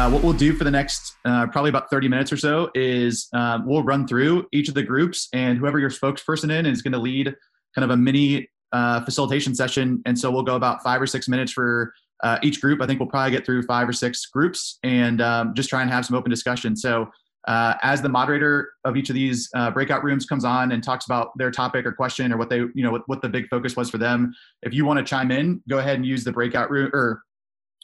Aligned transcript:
uh, 0.00 0.08
what 0.08 0.22
we'll 0.22 0.32
do 0.32 0.54
for 0.54 0.64
the 0.64 0.70
next 0.70 1.16
uh, 1.26 1.46
probably 1.48 1.68
about 1.68 1.90
30 1.90 2.08
minutes 2.08 2.32
or 2.32 2.36
so 2.38 2.70
is 2.74 3.28
um, 3.34 3.66
we'll 3.66 3.82
run 3.82 4.06
through 4.06 4.46
each 4.50 4.66
of 4.68 4.74
the 4.74 4.82
groups 4.82 5.28
and 5.34 5.58
whoever 5.58 5.78
your 5.78 5.90
spokesperson 5.90 6.50
in 6.50 6.64
is 6.64 6.80
going 6.80 6.92
to 6.92 6.98
lead 6.98 7.34
kind 7.74 7.84
of 7.84 7.90
a 7.90 7.96
mini 7.98 8.48
uh, 8.72 9.04
facilitation 9.04 9.54
session. 9.54 10.00
And 10.06 10.18
so 10.18 10.30
we'll 10.30 10.42
go 10.42 10.56
about 10.56 10.82
five 10.82 11.02
or 11.02 11.06
six 11.06 11.28
minutes 11.28 11.52
for 11.52 11.92
uh, 12.22 12.38
each 12.42 12.62
group. 12.62 12.80
I 12.80 12.86
think 12.86 12.98
we'll 12.98 13.10
probably 13.10 13.32
get 13.32 13.44
through 13.44 13.64
five 13.64 13.86
or 13.86 13.92
six 13.92 14.24
groups 14.24 14.78
and 14.82 15.20
um, 15.20 15.52
just 15.52 15.68
try 15.68 15.82
and 15.82 15.90
have 15.90 16.06
some 16.06 16.16
open 16.16 16.30
discussion. 16.30 16.76
So 16.76 17.10
uh, 17.46 17.74
as 17.82 18.00
the 18.00 18.08
moderator 18.08 18.70
of 18.86 18.96
each 18.96 19.10
of 19.10 19.14
these 19.14 19.50
breakout 19.74 20.02
rooms 20.02 20.24
comes 20.24 20.46
on 20.46 20.72
and 20.72 20.82
talks 20.82 21.04
about 21.04 21.36
their 21.36 21.50
topic 21.50 21.84
or 21.84 21.92
question 21.92 22.32
or 22.32 22.38
what 22.38 22.48
they, 22.48 22.60
you 22.74 22.82
know, 22.82 22.90
what, 22.90 23.02
what 23.06 23.20
the 23.20 23.28
big 23.28 23.48
focus 23.48 23.76
was 23.76 23.90
for 23.90 23.98
them, 23.98 24.32
if 24.62 24.72
you 24.72 24.86
want 24.86 24.98
to 24.98 25.04
chime 25.04 25.30
in, 25.30 25.62
go 25.68 25.76
ahead 25.76 25.96
and 25.96 26.06
use 26.06 26.24
the 26.24 26.32
breakout 26.32 26.70
room 26.70 26.90
or 26.94 27.22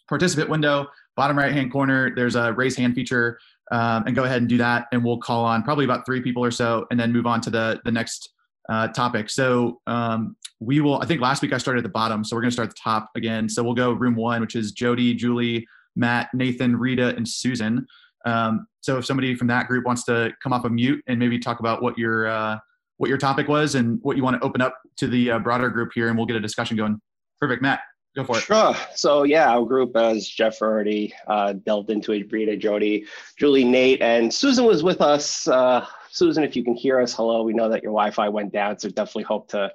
participant 0.09 0.48
window, 0.48 0.87
bottom 1.16 1.37
right 1.37 1.52
hand 1.52 1.73
corner. 1.73 2.15
There's 2.15 2.37
a 2.37 2.52
raise 2.52 2.77
hand 2.77 2.95
feature, 2.95 3.38
um, 3.73 4.05
and 4.06 4.15
go 4.15 4.25
ahead 4.25 4.38
and 4.38 4.48
do 4.48 4.59
that, 4.59 4.87
and 4.93 5.05
we'll 5.05 5.19
call 5.19 5.45
on 5.45 5.62
probably 5.62 5.84
about 5.84 6.06
three 6.06 6.20
people 6.20 6.45
or 6.45 6.51
so, 6.51 6.87
and 6.91 7.01
then 7.01 7.12
move 7.12 7.27
on 7.27 7.41
to 7.42 7.51
the 7.51 7.80
the 7.84 7.92
next 7.92 8.30
uh, 8.69 8.89
topic. 8.89 9.30
So 9.30 9.80
um, 9.87 10.37
we 10.61 10.80
will. 10.80 11.01
I 11.02 11.06
think 11.06 11.20
last 11.20 11.42
week 11.42 11.52
I 11.52 11.59
started 11.59 11.80
at 11.80 11.84
the 11.84 11.91
bottom, 11.91 12.25
so 12.25 12.37
we're 12.37 12.42
going 12.42 12.51
to 12.51 12.55
start 12.55 12.69
at 12.69 12.75
the 12.75 12.80
top 12.83 13.11
again. 13.16 13.48
So 13.48 13.62
we'll 13.62 13.75
go 13.75 13.92
room 13.92 14.16
one, 14.16 14.41
which 14.41 14.56
is 14.56 14.73
Jody, 14.73 15.15
Julie, 15.15 15.66
Matt, 15.95 16.29
Nathan, 16.34 16.77
Rita, 16.77 17.15
and 17.17 17.28
Susan. 17.28 17.87
Um, 18.25 18.67
so 18.80 18.98
if 18.98 19.06
somebody 19.06 19.34
from 19.34 19.47
that 19.48 19.69
group 19.69 19.87
wants 19.87 20.05
to 20.05 20.33
come 20.42 20.53
off 20.53 20.64
a 20.64 20.67
of 20.67 20.73
mute 20.73 21.03
and 21.06 21.19
maybe 21.19 21.39
talk 21.39 21.61
about 21.61 21.83
what 21.83 21.97
your 21.97 22.27
uh, 22.27 22.59
what 22.98 23.09
your 23.09 23.19
topic 23.19 23.48
was 23.48 23.75
and 23.75 23.98
what 24.03 24.17
you 24.17 24.25
want 24.25 24.41
to 24.41 24.47
open 24.47 24.61
up 24.61 24.77
to 24.97 25.06
the 25.06 25.33
uh, 25.33 25.39
broader 25.39 25.70
group 25.70 25.91
here, 25.95 26.09
and 26.09 26.17
we'll 26.17 26.27
get 26.27 26.37
a 26.37 26.41
discussion 26.41 26.77
going. 26.77 27.01
Perfect, 27.41 27.62
Matt. 27.62 27.80
Go 28.16 28.25
for 28.25 28.38
it. 28.38 28.45
Sure. 28.45 28.75
So 28.95 29.25
yeah, 29.25 29.51
our 29.51 29.66
group, 29.66 29.95
as 29.95 30.27
Jeff 30.27 30.62
already 30.62 31.12
uh, 31.27 31.53
delved 31.53 31.91
into 31.91 32.12
it, 32.12 32.33
Rita, 32.33 32.56
Jody, 32.56 33.05
Julie, 33.39 33.64
Nate, 33.64 34.00
and 34.00 34.33
Susan 34.33 34.64
was 34.64 34.83
with 34.83 35.03
us. 35.03 35.47
Uh, 35.47 35.84
Susan, 36.11 36.42
if 36.42 36.56
you 36.56 36.64
can 36.64 36.75
hear 36.75 36.98
us, 36.98 37.12
hello. 37.12 37.42
We 37.42 37.53
know 37.53 37.69
that 37.69 37.83
your 37.83 37.92
Wi-Fi 37.92 38.31
went 38.31 38.55
down, 38.55 38.78
so 38.78 38.89
definitely 38.89 39.25
hope 39.25 39.48
to 39.48 39.70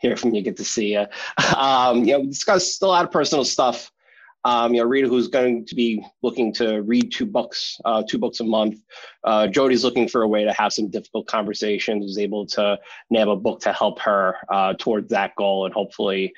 hear 0.00 0.16
from 0.16 0.34
you. 0.34 0.42
get 0.42 0.56
to 0.56 0.64
see 0.64 0.94
you. 0.94 1.06
Um, 1.56 2.04
you 2.04 2.14
know, 2.14 2.20
we 2.20 2.26
discussed 2.26 2.82
a 2.82 2.86
lot 2.88 3.04
of 3.04 3.12
personal 3.12 3.44
stuff. 3.44 3.92
Um, 4.44 4.74
you 4.74 4.80
know, 4.80 4.88
Rita, 4.88 5.06
who's 5.06 5.28
going 5.28 5.64
to 5.66 5.74
be 5.76 6.04
looking 6.22 6.52
to 6.54 6.82
read 6.82 7.12
two 7.12 7.24
books, 7.26 7.80
uh, 7.84 8.02
two 8.08 8.18
books 8.18 8.40
a 8.40 8.44
month. 8.44 8.80
Uh, 9.22 9.46
Jody's 9.46 9.84
looking 9.84 10.08
for 10.08 10.22
a 10.22 10.28
way 10.28 10.42
to 10.44 10.52
have 10.52 10.72
some 10.72 10.90
difficult 10.90 11.28
conversations. 11.28 12.04
Was 12.04 12.18
able 12.18 12.46
to 12.46 12.78
nab 13.10 13.28
a 13.28 13.36
book 13.36 13.60
to 13.60 13.72
help 13.72 14.00
her 14.00 14.36
uh, 14.48 14.74
towards 14.74 15.08
that 15.10 15.36
goal, 15.36 15.66
and 15.66 15.74
hopefully 15.74 16.32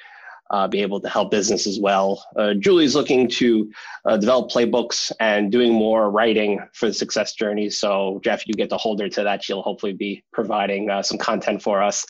uh, 0.51 0.67
be 0.67 0.83
able 0.83 1.01
to 1.01 1.09
help 1.09 1.31
business 1.31 1.67
as 1.67 1.79
well. 1.79 2.25
Uh, 2.37 2.55
Julie's 2.55 2.95
looking 2.95 3.29
to 3.29 3.71
uh, 4.05 4.17
develop 4.17 4.51
playbooks 4.51 5.13
and 5.21 5.53
doing 5.53 5.73
more 5.73 6.11
writing 6.11 6.61
for 6.73 6.87
the 6.87 6.95
success 6.95 7.35
journey. 7.35 7.69
So, 7.71 8.21
Jeff, 8.25 8.47
you 8.47 8.55
get 8.55 8.71
to 8.71 8.77
hold 8.77 9.01
her 9.01 9.09
to 9.09 9.23
that. 9.25 9.45
She'll 9.45 9.63
hopefully 9.63 9.93
be 9.93 10.25
providing 10.33 10.91
uh, 10.91 11.03
some 11.03 11.19
content 11.19 11.63
for 11.63 11.83
us. 11.83 12.07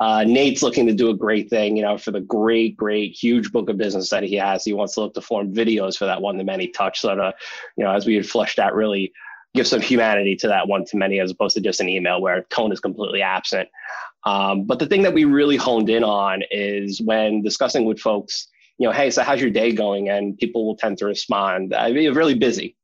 Uh, 0.00 0.24
Nate's 0.24 0.62
looking 0.62 0.86
to 0.86 0.94
do 0.94 1.10
a 1.10 1.16
great 1.16 1.50
thing, 1.50 1.76
you 1.76 1.82
know, 1.82 1.98
for 1.98 2.10
the 2.10 2.20
great, 2.20 2.76
great, 2.76 3.12
huge 3.12 3.52
book 3.52 3.68
of 3.68 3.76
business 3.76 4.10
that 4.10 4.22
he 4.22 4.36
has. 4.36 4.64
He 4.64 4.72
wants 4.72 4.94
to 4.94 5.00
look 5.00 5.14
to 5.14 5.20
form 5.20 5.52
videos 5.52 5.96
for 5.96 6.06
that 6.06 6.22
one 6.22 6.38
to 6.38 6.44
many 6.44 6.68
touch. 6.68 7.00
So, 7.00 7.14
to, 7.14 7.34
you 7.76 7.84
know, 7.84 7.92
as 7.92 8.06
we 8.06 8.14
had 8.14 8.26
fleshed 8.26 8.58
out, 8.58 8.74
really 8.74 9.12
give 9.54 9.66
some 9.66 9.80
humanity 9.80 10.36
to 10.36 10.48
that 10.48 10.68
one 10.68 10.84
to 10.86 10.96
many 10.96 11.20
as 11.20 11.30
opposed 11.30 11.54
to 11.54 11.60
just 11.60 11.80
an 11.80 11.88
email 11.88 12.20
where 12.20 12.42
tone 12.44 12.72
is 12.72 12.80
completely 12.80 13.22
absent. 13.22 13.68
Um, 14.24 14.64
but 14.64 14.78
the 14.78 14.86
thing 14.86 15.02
that 15.02 15.14
we 15.14 15.24
really 15.24 15.56
honed 15.56 15.90
in 15.90 16.04
on 16.04 16.42
is 16.50 17.00
when 17.02 17.42
discussing 17.42 17.84
with 17.84 18.00
folks, 18.00 18.48
you 18.78 18.86
know, 18.86 18.92
hey, 18.92 19.10
so 19.10 19.22
how's 19.22 19.40
your 19.40 19.50
day 19.50 19.72
going? 19.72 20.08
And 20.08 20.38
people 20.38 20.66
will 20.66 20.76
tend 20.76 20.98
to 20.98 21.06
respond, 21.06 21.74
I 21.74 21.92
mean, 21.92 22.14
really 22.14 22.34
busy. 22.34 22.76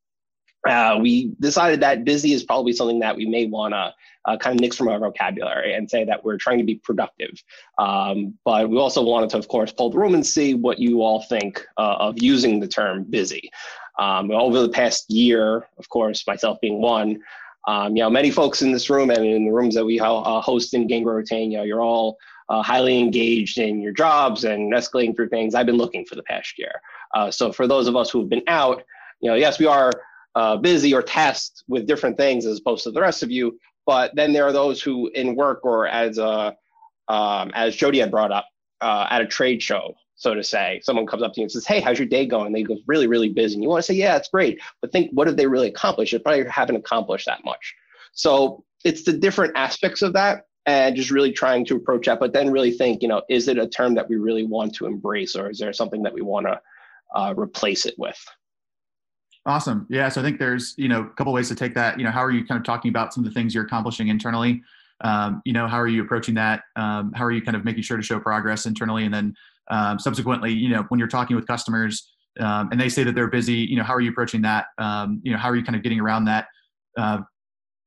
Uh, 0.69 0.98
we 1.00 1.33
decided 1.41 1.80
that 1.80 2.05
busy 2.05 2.33
is 2.33 2.43
probably 2.43 2.72
something 2.72 2.98
that 2.98 3.16
we 3.16 3.26
may 3.26 3.47
want 3.47 3.72
to 3.72 3.94
uh, 4.25 4.37
kind 4.37 4.56
of 4.56 4.60
nix 4.60 4.76
from 4.76 4.88
our 4.88 4.98
vocabulary 4.98 5.72
and 5.72 5.88
say 5.88 6.04
that 6.04 6.25
we're 6.25 6.37
trying 6.37 6.59
to 6.59 6.64
be 6.64 6.75
productive. 6.75 7.31
Um, 7.78 8.34
but 8.44 8.69
we 8.69 8.76
also 8.76 9.03
wanted 9.03 9.31
to, 9.31 9.38
of 9.38 9.48
course, 9.48 9.72
pull 9.72 9.91
the 9.91 9.98
room 9.98 10.14
and 10.14 10.26
see 10.26 10.54
what 10.54 10.78
you 10.78 11.00
all 11.03 11.22
think 11.22 11.64
uh, 11.78 11.97
of 12.00 12.20
using 12.20 12.60
the 12.60 12.69
term 12.69 13.04
busy. 13.04 13.50
Um, 13.98 14.31
over 14.31 14.62
the 14.62 14.69
past 14.69 15.10
year, 15.10 15.66
of 15.78 15.88
course, 15.88 16.26
myself 16.26 16.59
being 16.60 16.81
one, 16.81 17.20
um, 17.66 17.97
you 17.97 18.03
know, 18.03 18.10
many 18.10 18.31
folks 18.31 18.62
in 18.62 18.72
this 18.72 18.88
room 18.88 19.10
and 19.10 19.25
in 19.25 19.44
the 19.44 19.50
rooms 19.50 19.75
that 19.75 19.84
we 19.84 19.98
uh, 20.00 20.41
host 20.41 20.72
in 20.75 20.88
you 20.88 21.59
know, 21.59 21.62
you're 21.64 21.82
all 21.82 22.16
uh, 22.48 22.62
highly 22.62 22.98
engaged 22.98 23.58
in 23.58 23.81
your 23.81 23.92
jobs 23.92 24.44
and 24.44 24.72
escalating 24.72 25.14
through 25.14 25.28
things. 25.28 25.54
I've 25.54 25.66
been 25.66 25.76
looking 25.76 26.04
for 26.06 26.14
the 26.14 26.22
past 26.22 26.58
year. 26.58 26.81
Uh, 27.14 27.31
so 27.31 27.53
for 27.53 27.66
those 27.66 27.87
of 27.87 27.97
us 27.97 28.10
who 28.10 28.20
have 28.20 28.28
been 28.28 28.44
out, 28.47 28.82
you 29.20 29.28
know, 29.28 29.37
yes, 29.37 29.58
we 29.58 29.66
are 29.66 29.92
uh, 30.34 30.56
busy 30.56 30.94
or 30.94 31.03
tasked 31.03 31.64
with 31.69 31.87
different 31.87 32.16
things 32.16 32.47
as 32.47 32.58
opposed 32.58 32.84
to 32.84 32.91
the 32.91 33.00
rest 33.00 33.22
of 33.22 33.31
you. 33.31 33.58
But 33.84 34.14
then 34.14 34.32
there 34.32 34.47
are 34.47 34.53
those 34.53 34.81
who, 34.81 35.10
in 35.14 35.34
work 35.34 35.64
or 35.64 35.88
as 35.88 36.19
uh, 36.19 36.53
um, 37.08 37.50
as 37.54 37.75
Jody 37.75 37.98
had 37.98 38.10
brought 38.10 38.32
up 38.32 38.47
uh, 38.81 39.06
at 39.10 39.22
a 39.22 39.26
trade 39.26 39.62
show, 39.62 39.94
so 40.19 40.34
to 40.34 40.45
say. 40.45 40.81
Someone 40.83 41.06
comes 41.06 41.23
up 41.23 41.33
to 41.33 41.41
you 41.41 41.45
and 41.45 41.51
says, 41.51 41.67
Hey, 41.67 41.81
how's 41.81 41.99
your 41.99 42.09
day 42.09 42.27
going? 42.27 42.53
They 42.53 42.65
go 42.65 42.77
really, 42.87 43.06
really 43.06 43.31
busy. 43.31 43.55
And 43.55 43.62
you 43.62 43.69
want 43.69 43.79
to 43.79 43.87
say, 43.87 43.95
Yeah, 43.95 44.17
it's 44.17 44.29
great. 44.29 44.61
But 44.83 44.93
think, 44.93 45.11
what 45.12 45.25
did 45.25 45.37
they 45.37 45.47
really 45.47 45.69
accomplish? 45.69 46.11
They 46.11 46.19
probably 46.19 46.45
haven't 46.49 46.77
accomplished 46.77 47.27
that 47.27 47.45
much. 47.45 47.75
So 48.12 48.65
it's 48.84 49.05
the 49.05 49.12
different 49.12 49.56
aspects 49.56 50.03
of 50.03 50.12
that 50.12 50.43
and 50.67 50.95
just 50.95 51.11
really 51.11 51.33
trying 51.33 51.65
to 51.67 51.77
approach 51.77 52.06
that, 52.06 52.21
but 52.21 52.33
then 52.33 52.51
really 52.51 52.73
think, 52.73 53.01
you 53.01 53.09
know, 53.09 53.23
is 53.31 53.49
it 53.49 53.59
a 53.59 53.67
term 53.67 53.95
that 53.95 54.09
we 54.09 54.17
really 54.17 54.45
want 54.45 54.75
to 54.75 54.87
embrace 54.87 55.34
or 55.34 55.51
is 55.51 55.59
there 55.59 55.73
something 55.73 56.03
that 56.03 56.12
we 56.12 56.21
want 56.21 56.47
to 56.47 56.61
uh, 57.15 57.33
replace 57.37 57.87
it 57.87 57.95
with? 57.97 58.23
Awesome. 59.47 59.87
Yeah. 59.89 60.11
So 60.11 60.21
I 60.21 60.25
think 60.25 60.39
there's, 60.39 60.75
you 60.77 60.89
know, 60.89 61.03
a 61.03 61.09
couple 61.11 61.33
ways 61.33 61.49
to 61.49 61.55
take 61.55 61.75
that. 61.75 61.97
You 61.97 62.05
know, 62.05 62.11
how 62.11 62.23
are 62.23 62.31
you 62.31 62.45
kind 62.45 62.59
of 62.59 62.67
talking 62.67 62.91
about 62.91 63.15
some 63.15 63.25
of 63.25 63.33
the 63.33 63.35
things 63.35 63.55
you're 63.55 63.65
accomplishing 63.65 64.09
internally? 64.09 64.62
Um, 65.00 65.43
you 65.45 65.53
know, 65.53 65.69
how 65.69 65.81
are 65.81 65.89
you 65.89 66.03
approaching 66.03 66.35
that? 66.35 66.65
Um, 66.77 67.12
how 67.15 67.25
are 67.25 67.31
you 67.31 67.41
kind 67.41 67.56
of 67.56 67.65
making 67.65 67.85
sure 67.85 67.97
to 67.97 68.03
show 68.03 68.19
progress 68.19 68.67
internally? 68.67 69.05
And 69.05 69.15
then 69.15 69.35
um, 69.71 69.99
subsequently, 69.99 70.53
you 70.53 70.69
know, 70.69 70.84
when 70.89 70.99
you're 70.99 71.09
talking 71.09 71.37
with 71.37 71.47
customers 71.47 72.11
um, 72.41 72.69
and 72.71 72.81
they 72.81 72.89
say 72.89 73.05
that 73.05 73.15
they're 73.15 73.29
busy, 73.29 73.55
you 73.55 73.77
know, 73.77 73.83
how 73.83 73.95
are 73.95 74.01
you 74.01 74.11
approaching 74.11 74.43
that? 74.43 74.67
Um, 74.79 75.21
you 75.23 75.33
know, 75.33 75.39
how 75.39 75.49
are 75.49 75.56
you 75.56 75.65
kind 75.65 75.77
of 75.77 75.83
getting 75.83 76.01
around 76.01 76.25
that 76.27 76.47
uh, 76.97 77.19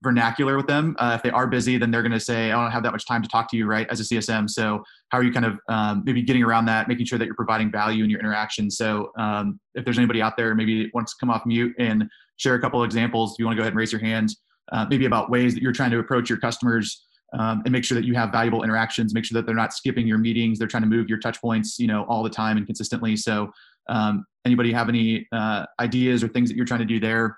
vernacular 0.03 0.57
with 0.57 0.67
them? 0.67 0.95
Uh, 0.99 1.13
if 1.15 1.23
they 1.23 1.29
are 1.29 1.47
busy, 1.47 1.77
then 1.77 1.91
they're 1.91 2.01
going 2.01 2.11
to 2.11 2.19
say, 2.19 2.51
I 2.51 2.61
don't 2.61 2.71
have 2.71 2.83
that 2.83 2.91
much 2.91 3.07
time 3.07 3.21
to 3.21 3.29
talk 3.29 3.49
to 3.51 3.57
you, 3.57 3.65
right, 3.65 3.87
as 3.89 3.99
a 3.99 4.03
CSM. 4.03 4.49
So 4.49 4.83
how 5.09 5.17
are 5.17 5.23
you 5.23 5.31
kind 5.31 5.45
of 5.45 5.59
um, 5.69 6.03
maybe 6.05 6.21
getting 6.21 6.43
around 6.43 6.65
that, 6.65 6.87
making 6.87 7.05
sure 7.05 7.17
that 7.17 7.25
you're 7.25 7.35
providing 7.35 7.71
value 7.71 8.03
in 8.03 8.09
your 8.09 8.19
interaction? 8.19 8.69
So 8.69 9.11
um, 9.17 9.59
if 9.75 9.85
there's 9.85 9.97
anybody 9.97 10.21
out 10.21 10.37
there, 10.37 10.53
maybe 10.55 10.89
wants 10.93 11.13
to 11.13 11.19
come 11.19 11.29
off 11.29 11.45
mute 11.45 11.73
and 11.79 12.09
share 12.37 12.55
a 12.55 12.59
couple 12.59 12.81
of 12.81 12.85
examples, 12.85 13.33
if 13.33 13.39
you 13.39 13.45
want 13.45 13.55
to 13.55 13.59
go 13.59 13.63
ahead 13.63 13.73
and 13.73 13.79
raise 13.79 13.91
your 13.91 14.01
hand, 14.01 14.35
uh, 14.71 14.85
maybe 14.89 15.05
about 15.05 15.29
ways 15.29 15.53
that 15.53 15.61
you're 15.61 15.71
trying 15.71 15.91
to 15.91 15.99
approach 15.99 16.29
your 16.29 16.39
customers 16.39 17.05
um, 17.33 17.61
and 17.65 17.71
make 17.71 17.83
sure 17.83 17.95
that 17.95 18.05
you 18.05 18.13
have 18.15 18.31
valuable 18.31 18.63
interactions. 18.63 19.13
Make 19.13 19.25
sure 19.25 19.39
that 19.39 19.45
they're 19.45 19.55
not 19.55 19.73
skipping 19.73 20.07
your 20.07 20.17
meetings. 20.17 20.59
They're 20.59 20.67
trying 20.67 20.83
to 20.83 20.89
move 20.89 21.07
your 21.07 21.19
touch 21.19 21.39
points, 21.39 21.79
you 21.79 21.87
know, 21.87 22.03
all 22.03 22.23
the 22.23 22.29
time 22.29 22.57
and 22.57 22.65
consistently. 22.65 23.15
So, 23.15 23.51
um, 23.89 24.25
anybody 24.45 24.71
have 24.73 24.89
any 24.89 25.27
uh, 25.31 25.65
ideas 25.79 26.23
or 26.23 26.27
things 26.27 26.49
that 26.49 26.55
you're 26.55 26.65
trying 26.65 26.81
to 26.81 26.85
do 26.85 26.99
there? 26.99 27.37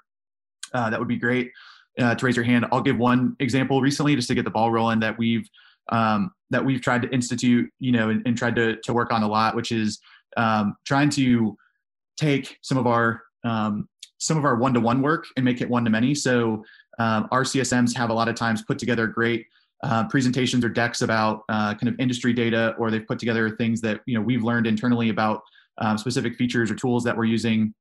Uh, 0.74 0.90
that 0.90 1.00
would 1.00 1.08
be 1.08 1.18
great 1.18 1.52
uh, 2.00 2.16
to 2.16 2.26
raise 2.26 2.36
your 2.36 2.46
hand. 2.46 2.66
I'll 2.72 2.82
give 2.82 2.98
one 2.98 3.36
example 3.40 3.82
recently 3.82 4.16
just 4.16 4.28
to 4.30 4.36
get 4.36 4.46
the 4.46 4.52
ball 4.52 4.72
rolling 4.72 5.00
that 5.02 5.18
we've 5.18 5.48
um, 5.90 6.32
that 6.50 6.64
we've 6.64 6.82
tried 6.82 7.02
to 7.02 7.10
institute, 7.10 7.70
you 7.80 7.92
know, 7.92 8.10
and, 8.10 8.26
and, 8.26 8.38
tried 8.38 8.56
to 8.56 8.78
to 8.84 8.94
work 8.94 9.12
on 9.12 9.22
a 9.22 9.28
lot, 9.28 9.56
which 9.56 9.72
is 9.72 10.00
um, 10.38 10.76
trying 10.86 11.10
to 11.12 11.58
take 12.18 12.58
some 12.62 12.78
of 12.78 12.88
our 12.88 13.22
um, 13.44 13.88
some 14.18 14.38
of 14.38 14.46
our 14.46 14.56
one 14.56 14.74
to 14.74 14.80
one 14.80 15.02
work 15.02 15.26
and 15.36 15.44
make 15.44 15.62
it 15.62 15.70
one 15.70 15.84
to 15.84 15.90
many. 15.90 16.16
So 16.16 16.64
um, 17.00 17.28
our 17.32 17.44
CSMs 17.44 17.96
have 17.96 18.10
a 18.10 18.14
lot 18.14 18.30
of 18.30 18.36
times 18.36 18.62
put 18.62 18.80
together 18.80 19.08
great 19.08 19.46
uh, 19.84 20.08
presentations 20.08 20.64
or 20.64 20.70
decks 20.70 21.02
about 21.02 21.44
uh, 21.50 21.74
kind 21.76 21.90
of 21.90 21.96
industry 22.00 22.34
data, 22.34 22.74
or 22.78 22.90
they've 22.90 23.06
put 23.06 23.20
together 23.20 23.50
things 23.50 23.82
that 23.82 24.02
you 24.06 24.16
know 24.16 24.22
we've 24.22 24.44
learned 24.44 24.66
internally 24.66 25.10
about 25.10 25.42
um, 25.80 25.98
specific 25.98 26.36
features 26.36 26.72
or 26.72 26.76
tools 26.76 27.04
that 27.04 27.16
we're 27.16 27.26
using. 27.26 27.74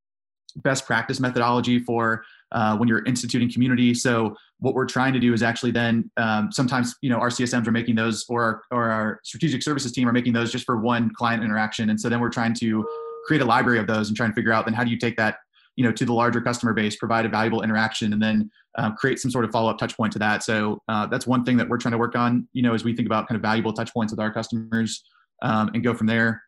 Best 0.57 0.85
practice 0.85 1.21
methodology 1.21 1.79
for 1.79 2.25
uh, 2.51 2.77
when 2.77 2.89
you're 2.89 3.05
instituting 3.05 3.51
community. 3.51 3.95
So 3.95 4.37
what 4.59 4.75
we're 4.75 4.87
trying 4.87 5.15
to 5.15 5.21
do 5.21 5.33
is 5.33 5.43
actually 5.43 5.71
then 5.71 6.11
um, 6.17 6.51
sometimes 6.53 6.97
you 7.03 7.09
know 7.09 7.19
our 7.19 7.29
CSMs 7.29 7.67
are 7.67 7.73
making 7.73 7.95
those, 7.95 8.27
or 8.29 8.43
our, 8.43 8.63
or 8.71 8.91
our 8.91 9.21
strategic 9.23 9.63
services 9.63 9.93
team 9.93 10.09
are 10.09 10.13
making 10.13 10.33
those 10.33 10.51
just 10.51 10.67
for 10.67 10.79
one 10.79 11.15
client 11.15 11.45
interaction, 11.45 11.91
and 11.91 12.01
so 12.01 12.09
then 12.09 12.21
we're 12.21 12.31
trying 12.31 12.55
to 12.55 12.87
create 13.27 13.43
a 13.43 13.45
library 13.45 13.79
of 13.79 13.87
those 13.87 14.09
and 14.09 14.17
try 14.17 14.27
and 14.27 14.35
figure 14.35 14.53
out 14.53 14.65
then 14.65 14.75
how 14.75 14.83
do 14.83 14.91
you 14.91 14.99
take 14.99 15.17
that 15.17 15.37
you 15.77 15.85
know 15.85 15.93
to 15.93 16.05
the 16.05 16.13
larger 16.13 16.41
customer 16.41 16.73
base 16.73 16.97
provide 16.97 17.25
a 17.25 17.29
valuable 17.29 17.63
interaction 17.63 18.13
and 18.13 18.23
then 18.23 18.51
uh, 18.79 18.91
create 18.93 19.19
some 19.19 19.31
sort 19.31 19.45
of 19.45 19.51
follow-up 19.51 19.79
touch 19.79 19.97
point 19.97 20.13
to 20.13 20.19
that. 20.19 20.43
So 20.43 20.81
uh, 20.89 21.07
that's 21.07 21.27
one 21.27 21.45
thing 21.45 21.57
that 21.59 21.69
we're 21.69 21.79
trying 21.79 21.93
to 21.93 21.99
work 21.99 22.17
on 22.17 22.49
you 22.53 22.63
know 22.63 22.75
as 22.75 22.85
we 22.85 22.95
think 22.95 23.07
about 23.07 23.29
kind 23.29 23.37
of 23.37 23.43
valuable 23.43 23.73
touch 23.73 23.93
points 23.93 24.13
with 24.13 24.21
our 24.21 24.33
customers 24.33 25.03
um, 25.43 25.71
and 25.75 25.83
go 25.83 25.95
from 25.95 26.07
there. 26.07 26.43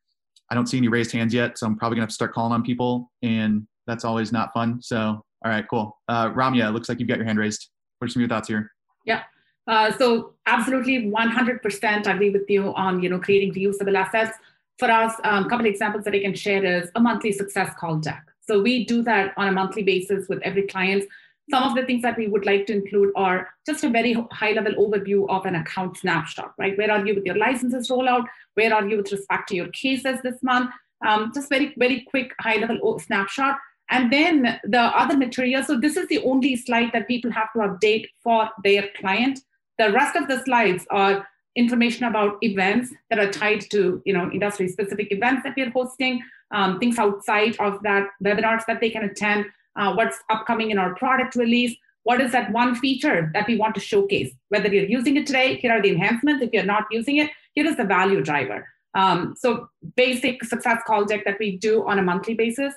I 0.50 0.54
don't 0.54 0.66
see 0.66 0.76
any 0.76 0.88
raised 0.88 1.10
hands 1.10 1.32
yet 1.32 1.58
so 1.58 1.66
i'm 1.66 1.76
probably 1.76 1.96
going 1.96 2.02
to 2.02 2.04
have 2.04 2.10
to 2.10 2.14
start 2.14 2.34
calling 2.34 2.52
on 2.52 2.62
people 2.62 3.10
and 3.22 3.66
that's 3.86 4.04
always 4.04 4.32
not 4.32 4.52
fun. 4.52 4.80
So 4.82 4.98
all 4.98 5.50
right 5.50 5.64
cool. 5.68 5.98
Uh, 6.08 6.30
ramya 6.30 6.68
it 6.68 6.72
looks 6.72 6.88
like 6.88 6.98
you've 6.98 7.08
got 7.08 7.18
your 7.18 7.26
hand 7.26 7.38
raised. 7.38 7.70
What 7.98 8.06
are 8.06 8.08
some 8.10 8.20
of 8.20 8.28
your 8.28 8.36
thoughts 8.36 8.48
here? 8.48 8.70
Yeah. 9.04 9.22
Uh, 9.66 9.90
so 9.96 10.34
absolutely 10.46 11.10
100% 11.10 12.06
agree 12.06 12.30
with 12.30 12.48
you 12.48 12.74
on 12.74 13.02
you 13.02 13.08
know 13.08 13.18
creating 13.18 13.54
reusable 13.54 13.96
assets. 13.96 14.36
For 14.78 14.90
us 14.90 15.14
a 15.22 15.32
um, 15.32 15.44
couple 15.44 15.60
of 15.60 15.66
examples 15.66 16.02
that 16.04 16.14
i 16.14 16.20
can 16.20 16.34
share 16.34 16.64
is 16.64 16.90
a 16.96 17.00
monthly 17.00 17.30
success 17.30 17.72
call 17.78 17.96
deck 17.96 18.24
So 18.46 18.61
we 18.61 18.85
do 18.85 19.02
that 19.02 19.32
on 19.37 19.49
a 19.49 19.52
monthly 19.52 19.82
basis 19.82 20.29
with 20.29 20.41
every 20.43 20.67
client. 20.67 21.05
Some 21.50 21.62
of 21.62 21.75
the 21.75 21.85
things 21.85 22.02
that 22.02 22.17
we 22.17 22.26
would 22.26 22.46
like 22.46 22.67
to 22.67 22.73
include 22.73 23.12
are 23.17 23.49
just 23.67 23.85
a 23.85 23.91
very 23.91 24.14
high 24.32 24.52
level 24.52 24.73
overview 24.75 25.29
of 25.29 25.44
an 25.44 25.56
account 25.56 25.99
snapshot, 25.99 26.55
right? 26.58 26.76
Where 26.76 26.91
are 26.91 27.06
you 27.06 27.14
with 27.14 27.26
your 27.26 27.37
licenses 27.37 27.88
rollout? 27.88 28.26
Where 28.55 28.73
are 28.73 28.87
you 28.87 28.99
with 28.99 29.12
respect 29.12 29.49
to 29.50 29.56
your 29.56 29.69
cases 29.69 30.19
this 30.23 30.43
month? 30.43 30.70
Um, 31.06 31.32
just 31.35 31.50
very, 31.50 31.75
very 31.76 32.06
quick 32.08 32.32
high 32.41 32.56
level 32.56 32.99
snapshot. 32.99 33.58
And 33.91 34.11
then 34.11 34.58
the 34.64 34.81
other 34.81 35.17
material. 35.17 35.62
So 35.62 35.79
this 35.79 35.96
is 35.96 36.08
the 36.08 36.23
only 36.23 36.56
slide 36.56 36.91
that 36.94 37.06
people 37.08 37.31
have 37.32 37.52
to 37.52 37.58
update 37.61 38.06
for 38.23 38.49
their 38.62 38.88
client. 38.99 39.41
The 39.79 39.93
rest 39.93 40.17
of 40.17 40.29
the 40.29 40.43
slides 40.44 40.87
are 40.91 41.26
information 41.56 42.05
about 42.05 42.37
events 42.43 42.93
that 43.11 43.19
are 43.19 43.31
tied 43.31 43.61
to 43.70 44.02
you 44.05 44.12
know 44.12 44.31
industry 44.32 44.69
specific 44.69 45.12
events 45.12 45.43
that 45.44 45.55
we're 45.56 45.70
hosting 45.70 46.20
um, 46.50 46.79
things 46.79 46.99
outside 46.99 47.56
of 47.58 47.82
that 47.82 48.08
webinars 48.23 48.64
that 48.67 48.81
they 48.81 48.91
can 48.91 49.05
attend 49.05 49.46
uh, 49.76 49.93
what's 49.94 50.19
upcoming 50.31 50.70
in 50.70 50.79
our 50.79 50.94
product 50.94 51.35
release 51.35 51.75
what 52.05 52.20
is 52.20 52.32
that 52.32 52.52
one 52.52 52.75
feature 52.75 53.31
that 53.32 53.46
we 53.46 53.56
want 53.56 53.75
to 53.75 53.81
showcase? 53.81 54.31
Whether 54.50 54.69
you're 54.69 54.85
using 54.85 55.17
it 55.17 55.26
today 55.26 55.56
here 55.56 55.73
are 55.73 55.82
the 55.82 55.88
enhancements. 55.88 56.43
If 56.43 56.52
you're 56.52 56.62
not 56.62 56.85
using 56.91 57.17
it 57.17 57.31
here 57.55 57.67
is 57.67 57.76
the 57.76 57.85
value 57.85 58.23
driver. 58.23 58.69
Um, 58.94 59.35
so 59.37 59.69
basic 59.96 60.44
success 60.44 60.79
call 60.87 61.05
deck 61.05 61.25
that 61.25 61.38
we 61.41 61.56
do 61.56 61.85
on 61.87 61.99
a 61.99 62.02
monthly 62.02 62.35
basis 62.35 62.75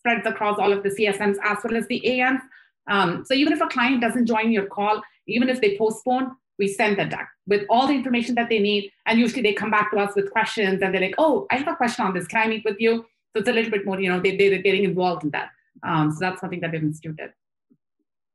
spreads 0.00 0.26
across 0.26 0.58
all 0.58 0.72
of 0.72 0.82
the 0.82 0.88
csms 0.88 1.36
as 1.44 1.58
well 1.62 1.76
as 1.76 1.86
the 1.86 2.20
ams 2.20 2.40
um, 2.88 3.24
so 3.24 3.34
even 3.34 3.52
if 3.52 3.60
a 3.60 3.68
client 3.68 4.00
doesn't 4.00 4.26
join 4.26 4.50
your 4.50 4.66
call 4.66 5.00
even 5.28 5.48
if 5.48 5.60
they 5.60 5.78
postpone 5.78 6.34
we 6.60 6.68
send 6.68 6.98
the 6.98 7.06
deck 7.06 7.28
with 7.48 7.62
all 7.68 7.88
the 7.88 7.94
information 7.94 8.36
that 8.36 8.48
they 8.48 8.60
need. 8.60 8.92
And 9.06 9.18
usually 9.18 9.42
they 9.42 9.54
come 9.54 9.70
back 9.70 9.90
to 9.90 9.96
us 9.96 10.14
with 10.14 10.30
questions 10.30 10.82
and 10.82 10.94
they're 10.94 11.00
like, 11.00 11.14
oh, 11.18 11.46
I 11.50 11.56
have 11.56 11.66
a 11.66 11.74
question 11.74 12.04
on 12.04 12.14
this. 12.14 12.26
Can 12.28 12.42
I 12.42 12.46
meet 12.46 12.64
with 12.64 12.76
you? 12.78 13.06
So 13.32 13.40
it's 13.40 13.48
a 13.48 13.52
little 13.52 13.70
bit 13.70 13.86
more, 13.86 13.98
you 13.98 14.10
know, 14.10 14.20
they, 14.20 14.36
they're 14.36 14.62
getting 14.62 14.84
involved 14.84 15.24
in 15.24 15.30
that. 15.30 15.50
Um, 15.82 16.12
so 16.12 16.18
that's 16.20 16.40
something 16.40 16.60
that 16.60 16.70
we've 16.70 16.82
instituted. 16.82 17.32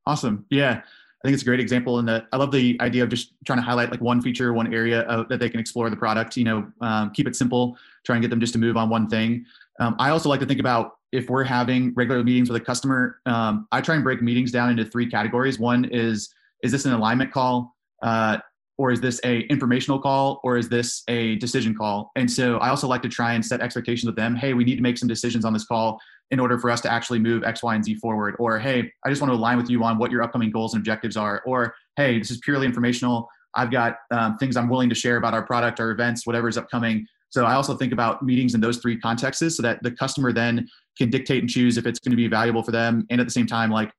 Awesome. 0.08 0.46
Yeah. 0.50 0.82
I 0.82 1.28
think 1.28 1.34
it's 1.34 1.44
a 1.44 1.46
great 1.46 1.60
example 1.60 2.00
and 2.00 2.10
I 2.10 2.38
love 2.38 2.52
the 2.52 2.78
idea 2.82 3.04
of 3.04 3.10
just 3.10 3.34
trying 3.46 3.60
to 3.60 3.64
highlight 3.64 3.90
like 3.92 4.02
one 4.02 4.22
feature, 4.22 4.54
one 4.54 4.74
area 4.74 5.02
of, 5.02 5.28
that 5.30 5.40
they 5.40 5.50
can 5.50 5.60
explore 5.60 5.90
the 5.90 5.96
product, 5.96 6.36
you 6.38 6.44
know, 6.44 6.72
um, 6.82 7.12
keep 7.12 7.28
it 7.28 7.36
simple, 7.36 7.78
try 8.06 8.16
and 8.16 8.22
get 8.22 8.30
them 8.30 8.40
just 8.40 8.54
to 8.54 8.60
move 8.60 8.78
on 8.78 8.90
one 8.90 9.08
thing. 9.08 9.46
Um, 9.80 9.96
I 10.00 10.10
also 10.10 10.30
like 10.30 10.40
to 10.40 10.46
think 10.46 10.60
about 10.60 10.98
if 11.12 11.30
we're 11.30 11.44
having 11.44 11.94
regular 11.96 12.24
meetings 12.24 12.50
with 12.50 12.62
a 12.62 12.66
customer, 12.66 13.20
um, 13.26 13.68
I 13.72 13.82
try 13.82 13.96
and 13.96 14.04
break 14.04 14.22
meetings 14.22 14.52
down 14.52 14.70
into 14.70 14.86
three 14.86 15.10
categories. 15.10 15.60
One 15.60 15.86
is, 15.86 16.34
is 16.64 16.72
this 16.72 16.86
an 16.86 16.94
alignment 16.94 17.32
call? 17.32 17.75
Uh, 18.02 18.38
or 18.78 18.92
is 18.92 19.00
this 19.00 19.20
a 19.24 19.42
informational 19.42 20.00
call 20.00 20.42
or 20.44 20.58
is 20.58 20.70
this 20.70 21.04
a 21.08 21.36
decision 21.36 21.76
call? 21.76 22.12
And 22.16 22.30
so 22.30 22.58
i 22.58 22.70
also 22.70 22.88
like 22.88 23.02
to 23.04 23.10
try 23.10 23.34
and 23.34 23.46
set 23.46 23.62
expectations 23.62 24.06
with 24.06 24.16
them. 24.16 24.36
Hey 24.36 24.54
we 24.54 24.64
need 24.64 24.76
to 24.76 24.82
make 24.82 24.98
some 24.98 25.08
decisions 25.08 25.46
on 25.46 25.54
this 25.54 25.66
call 25.66 26.00
in 26.32 26.40
order 26.40 26.58
for 26.58 26.70
us 26.70 26.82
to 26.82 26.92
actually 26.92 27.20
move 27.20 27.44
x 27.44 27.64
y 27.64 27.76
and 27.76 27.86
z 27.86 27.96
forward. 27.96 28.36
Or 28.40 28.60
hey 28.60 28.92
i 29.06 29.10
just 29.10 29.22
want 29.22 29.32
to 29.32 29.38
align 29.38 29.58
with 29.58 29.70
you 29.70 29.84
on 29.84 29.98
what 29.98 30.12
your 30.12 30.24
upcoming 30.24 30.52
goals 30.52 30.74
and 30.74 30.82
objectives 30.82 31.18
are. 31.18 31.42
Or 31.46 31.76
hey 31.96 32.20
this 32.20 32.32
is 32.32 32.38
purely 32.40 32.66
informational. 32.66 33.30
I've 33.54 33.72
got 33.72 33.98
um, 34.12 34.38
things 34.38 34.58
i'm 34.58 34.70
willing 34.70 34.90
to 34.90 34.96
share 34.96 35.18
about 35.18 35.34
our 35.34 35.44
product 35.44 35.80
our 35.80 35.92
events 35.92 36.28
whatever 36.28 36.48
is 36.48 36.58
upcoming. 36.58 37.08
So 37.30 37.46
i 37.46 37.54
also 37.54 37.76
think 37.78 37.94
about 37.94 38.24
meetings 38.24 38.56
in 38.56 38.62
those 38.62 38.78
three 38.78 39.00
contexts 39.00 39.56
so 39.56 39.64
that 39.64 39.82
the 39.84 39.92
customer 39.92 40.34
then 40.34 40.68
can 40.98 41.10
dictate 41.10 41.42
and 41.42 41.50
choose 41.50 41.78
if 41.78 41.86
it's 41.86 42.00
going 42.00 42.12
to 42.12 42.18
be 42.18 42.28
valuable 42.28 42.64
for 42.64 42.72
them 42.72 43.06
and 43.10 43.22
at 43.22 43.28
the 43.28 43.32
same 43.32 43.48
time 43.48 43.70
like 43.70 43.92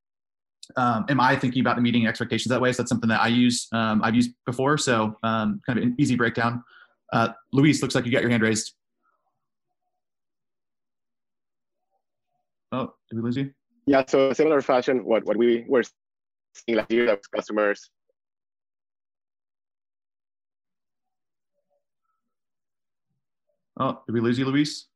um, 0.77 1.05
am 1.09 1.21
I 1.21 1.37
thinking 1.37 1.61
about 1.61 1.77
the 1.77 1.83
meeting 1.83 2.07
expectations 2.07 2.51
that 2.51 2.61
way? 2.61 2.73
So 2.73 2.83
that's 2.83 2.91
something 2.91 3.09
that 3.09 3.21
I 3.21 3.29
use. 3.29 3.69
Um, 3.73 4.03
I've 4.03 4.15
used 4.15 4.33
before. 4.45 4.79
So 4.79 5.17
um, 5.23 5.61
kind 5.67 5.79
of 5.79 5.85
an 5.85 5.95
easy 5.99 6.17
breakdown. 6.17 6.63
Uh, 7.13 7.29
Luis, 7.53 7.83
looks 7.83 7.95
like 7.95 8.05
you 8.05 8.13
got 8.13 8.23
your 8.23 8.31
hand 8.31 8.43
raised. 8.43 8.73
Oh, 12.73 12.95
did 13.11 13.17
we 13.17 13.23
lose 13.23 13.37
you? 13.37 13.53
Yeah. 13.87 14.03
So 14.07 14.33
similar 14.33 14.61
fashion, 14.61 15.05
what 15.05 15.25
what 15.25 15.37
we 15.37 15.65
were 15.69 15.85
seeing 16.55 16.79
last 16.79 16.91
year, 16.91 17.07
that 17.07 17.21
customers. 17.35 17.91
Oh, 23.79 24.01
did 24.07 24.13
we 24.13 24.21
lose 24.21 24.39
you, 24.39 24.47
Luis? 24.47 24.87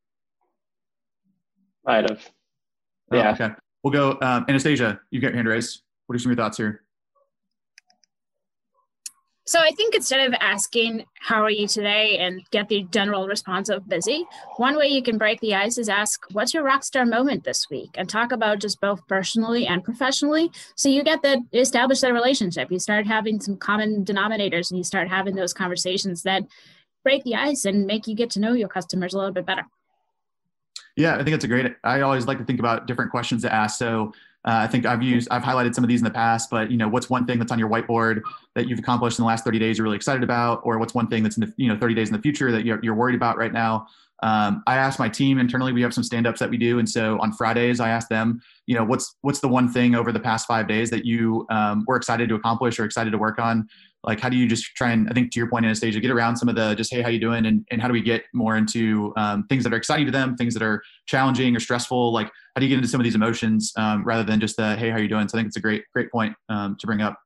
Might 1.84 2.08
have. 2.08 2.26
Oh, 3.12 3.16
yeah. 3.16 3.32
Okay. 3.32 3.54
We'll 3.82 3.92
go 3.92 4.18
um, 4.20 4.44
Anastasia. 4.48 5.00
You 5.10 5.20
get 5.20 5.28
your 5.28 5.36
hand 5.36 5.48
raised. 5.48 5.82
What 6.06 6.16
are 6.16 6.18
some 6.18 6.32
of 6.32 6.38
your 6.38 6.44
thoughts 6.44 6.56
here? 6.56 6.82
So 9.50 9.58
I 9.58 9.72
think 9.72 9.96
instead 9.96 10.28
of 10.28 10.38
asking 10.40 11.06
how 11.18 11.42
are 11.42 11.50
you 11.50 11.66
today 11.66 12.18
and 12.18 12.40
get 12.52 12.68
the 12.68 12.86
general 12.92 13.26
response 13.26 13.68
of 13.68 13.88
busy, 13.88 14.24
one 14.58 14.76
way 14.76 14.86
you 14.86 15.02
can 15.02 15.18
break 15.18 15.40
the 15.40 15.56
ice 15.56 15.76
is 15.76 15.88
ask 15.88 16.24
what's 16.30 16.54
your 16.54 16.62
rock 16.62 16.84
star 16.84 17.04
moment 17.04 17.42
this 17.42 17.68
week 17.68 17.90
and 17.96 18.08
talk 18.08 18.30
about 18.30 18.60
just 18.60 18.80
both 18.80 19.04
personally 19.08 19.66
and 19.66 19.82
professionally. 19.82 20.52
So 20.76 20.88
you 20.88 21.02
get 21.02 21.22
that 21.22 21.40
establish 21.52 21.98
that 22.02 22.12
relationship. 22.12 22.70
You 22.70 22.78
start 22.78 23.08
having 23.08 23.40
some 23.40 23.56
common 23.56 24.04
denominators 24.04 24.70
and 24.70 24.78
you 24.78 24.84
start 24.84 25.08
having 25.08 25.34
those 25.34 25.52
conversations 25.52 26.22
that 26.22 26.44
break 27.02 27.24
the 27.24 27.34
ice 27.34 27.64
and 27.64 27.88
make 27.88 28.06
you 28.06 28.14
get 28.14 28.30
to 28.30 28.40
know 28.40 28.52
your 28.52 28.68
customers 28.68 29.14
a 29.14 29.18
little 29.18 29.32
bit 29.32 29.46
better. 29.46 29.64
Yeah, 31.00 31.14
I 31.14 31.24
think 31.24 31.34
it's 31.34 31.44
a 31.44 31.48
great. 31.48 31.74
I 31.82 32.02
always 32.02 32.26
like 32.26 32.36
to 32.38 32.44
think 32.44 32.60
about 32.60 32.86
different 32.86 33.10
questions 33.10 33.40
to 33.42 33.52
ask. 33.52 33.78
So 33.78 34.12
uh, 34.44 34.52
I 34.52 34.66
think 34.66 34.84
I've 34.84 35.02
used, 35.02 35.28
I've 35.30 35.42
highlighted 35.42 35.74
some 35.74 35.82
of 35.82 35.88
these 35.88 36.00
in 36.00 36.04
the 36.04 36.10
past, 36.10 36.50
but 36.50 36.70
you 36.70 36.76
know, 36.76 36.88
what's 36.88 37.08
one 37.08 37.26
thing 37.26 37.38
that's 37.38 37.50
on 37.52 37.58
your 37.58 37.70
whiteboard 37.70 38.20
that 38.54 38.68
you've 38.68 38.78
accomplished 38.78 39.18
in 39.18 39.22
the 39.22 39.26
last 39.26 39.44
30 39.44 39.58
days 39.58 39.78
you're 39.78 39.84
really 39.84 39.96
excited 39.96 40.22
about, 40.22 40.60
or 40.62 40.78
what's 40.78 40.94
one 40.94 41.08
thing 41.08 41.22
that's 41.22 41.38
in 41.38 41.46
the, 41.46 41.54
you 41.56 41.68
know, 41.68 41.78
30 41.78 41.94
days 41.94 42.08
in 42.08 42.14
the 42.14 42.20
future 42.20 42.52
that 42.52 42.64
you're, 42.66 42.80
you're 42.82 42.94
worried 42.94 43.14
about 43.14 43.38
right 43.38 43.52
now? 43.52 43.86
Um, 44.22 44.62
I 44.66 44.76
ask 44.76 44.98
my 44.98 45.08
team 45.08 45.38
internally, 45.38 45.72
we 45.72 45.80
have 45.80 45.94
some 45.94 46.04
stand-ups 46.04 46.40
that 46.40 46.50
we 46.50 46.58
do. 46.58 46.78
And 46.78 46.88
so 46.88 47.18
on 47.20 47.32
Fridays, 47.32 47.80
I 47.80 47.88
ask 47.88 48.08
them, 48.08 48.42
you 48.66 48.74
know, 48.74 48.84
what's, 48.84 49.16
what's 49.22 49.40
the 49.40 49.48
one 49.48 49.72
thing 49.72 49.94
over 49.94 50.12
the 50.12 50.20
past 50.20 50.46
five 50.46 50.68
days 50.68 50.90
that 50.90 51.06
you 51.06 51.46
um, 51.50 51.84
were 51.86 51.96
excited 51.96 52.28
to 52.28 52.34
accomplish 52.34 52.78
or 52.78 52.84
excited 52.84 53.10
to 53.12 53.18
work 53.18 53.38
on? 53.38 53.68
Like 54.04 54.20
how 54.20 54.28
do 54.28 54.36
you 54.36 54.46
just 54.48 54.64
try 54.76 54.92
and 54.92 55.08
i 55.10 55.12
think 55.12 55.30
to 55.30 55.38
your 55.38 55.48
point 55.48 55.64
anastasia 55.64 56.00
get 56.00 56.10
around 56.10 56.36
some 56.36 56.48
of 56.48 56.56
the 56.56 56.74
just 56.74 56.92
hey 56.92 57.02
how 57.02 57.08
you 57.08 57.20
doing? 57.20 57.46
And, 57.46 57.66
and 57.70 57.80
how 57.80 57.88
do 57.88 57.92
we 57.92 58.02
get 58.02 58.24
more 58.32 58.56
into 58.56 59.12
um, 59.16 59.44
things 59.48 59.64
that 59.64 59.72
are 59.72 59.76
exciting 59.76 60.06
to 60.06 60.12
them 60.12 60.36
things 60.36 60.54
that 60.54 60.62
are 60.62 60.82
challenging 61.06 61.54
or 61.54 61.60
stressful? 61.60 62.12
Like 62.12 62.26
how 62.26 62.60
do 62.60 62.66
you 62.66 62.68
get 62.68 62.76
into 62.76 62.88
some 62.88 63.00
of 63.00 63.04
these 63.04 63.14
emotions 63.14 63.72
um, 63.76 64.04
rather 64.04 64.24
than 64.24 64.40
just 64.40 64.56
the 64.56 64.76
hey 64.76 64.90
how 64.90 64.98
you 64.98 65.08
doing? 65.08 65.28
So 65.28 65.36
i 65.36 65.40
think 65.40 65.48
it's 65.48 65.56
a 65.56 65.60
great 65.60 65.84
great 65.92 66.10
point 66.10 66.34
um, 66.48 66.76
to 66.80 66.86
bring 66.86 67.00
up. 67.00 67.18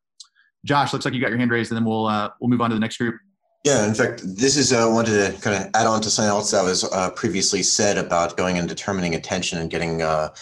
Josh 0.65 0.93
looks 0.93 1.05
like 1.05 1.15
you 1.15 1.21
got 1.21 1.29
your 1.29 1.39
hand 1.39 1.51
raised 1.51 1.71
and 1.71 1.77
then 1.77 1.85
we'll 1.85 2.07
uh, 2.07 2.31
we'll 2.41 2.51
move 2.51 2.61
on 2.61 2.71
to 2.71 2.77
the 2.77 2.81
next 2.81 2.97
group. 2.97 3.17
Yeah, 3.65 3.87
in 3.87 3.95
fact, 3.95 4.21
this 4.25 4.59
is 4.59 4.75
uh, 4.75 4.87
wanted 4.91 5.13
to 5.13 5.41
kind 5.41 5.57
of 5.57 5.71
add 5.75 5.87
on 5.87 6.03
to 6.03 6.11
something 6.11 6.29
else 6.29 6.51
that 6.51 6.63
was 6.63 6.85
uh, 6.85 7.11
previously 7.13 7.63
said 7.63 7.97
about 7.97 8.37
going 8.37 8.59
and 8.59 8.69
determining 8.69 9.15
attention 9.15 9.59
and 9.59 9.71
getting 9.71 10.03
uh, 10.03 10.35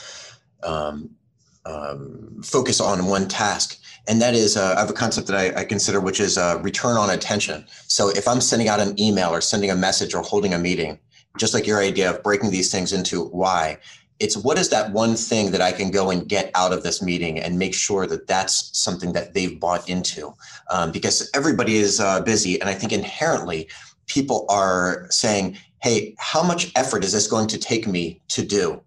um, 0.64 1.10
um, 1.64 2.40
focus 2.42 2.80
on 2.80 3.06
one 3.06 3.28
task 3.28 3.78
and 4.08 4.20
that 4.20 4.34
is 4.34 4.56
uh, 4.56 4.74
I 4.76 4.80
have 4.80 4.90
a 4.90 4.94
concept 4.94 5.28
that 5.28 5.36
I, 5.36 5.60
I 5.60 5.64
consider, 5.64 6.00
which 6.00 6.20
is 6.20 6.36
uh, 6.36 6.58
return 6.62 6.96
on 6.96 7.10
attention. 7.10 7.64
So 7.86 8.08
if 8.10 8.26
I'm 8.26 8.40
sending 8.40 8.68
out 8.68 8.80
an 8.80 8.98
email 9.00 9.30
or 9.30 9.40
sending 9.40 9.70
a 9.70 9.76
message 9.76 10.14
or 10.14 10.22
holding 10.22 10.54
a 10.54 10.58
meeting, 10.58 10.98
just 11.38 11.54
like 11.54 11.66
your 11.66 11.78
idea 11.78 12.10
of 12.10 12.22
breaking 12.22 12.50
these 12.50 12.70
things 12.70 12.92
into 12.92 13.26
why, 13.26 13.78
it's 14.18 14.36
what 14.36 14.58
is 14.58 14.68
that 14.70 14.92
one 14.92 15.14
thing 15.14 15.50
that 15.52 15.60
I 15.60 15.72
can 15.72 15.90
go 15.90 16.10
and 16.10 16.28
get 16.28 16.50
out 16.54 16.72
of 16.72 16.82
this 16.82 17.00
meeting 17.00 17.40
and 17.40 17.58
make 17.58 17.74
sure 17.74 18.06
that 18.06 18.26
that's 18.26 18.76
something 18.76 19.12
that 19.12 19.34
they've 19.34 19.58
bought 19.58 19.88
into, 19.88 20.34
um, 20.70 20.92
because 20.92 21.30
everybody 21.34 21.76
is 21.76 21.98
uh, 21.98 22.20
busy, 22.20 22.60
and 22.60 22.68
I 22.68 22.74
think 22.74 22.92
inherently 22.92 23.68
people 24.06 24.46
are 24.48 25.06
saying, 25.10 25.58
"Hey, 25.82 26.14
how 26.18 26.42
much 26.42 26.70
effort 26.76 27.02
is 27.02 27.12
this 27.12 27.26
going 27.26 27.48
to 27.48 27.58
take 27.58 27.88
me 27.88 28.20
to 28.28 28.44
do?" 28.44 28.80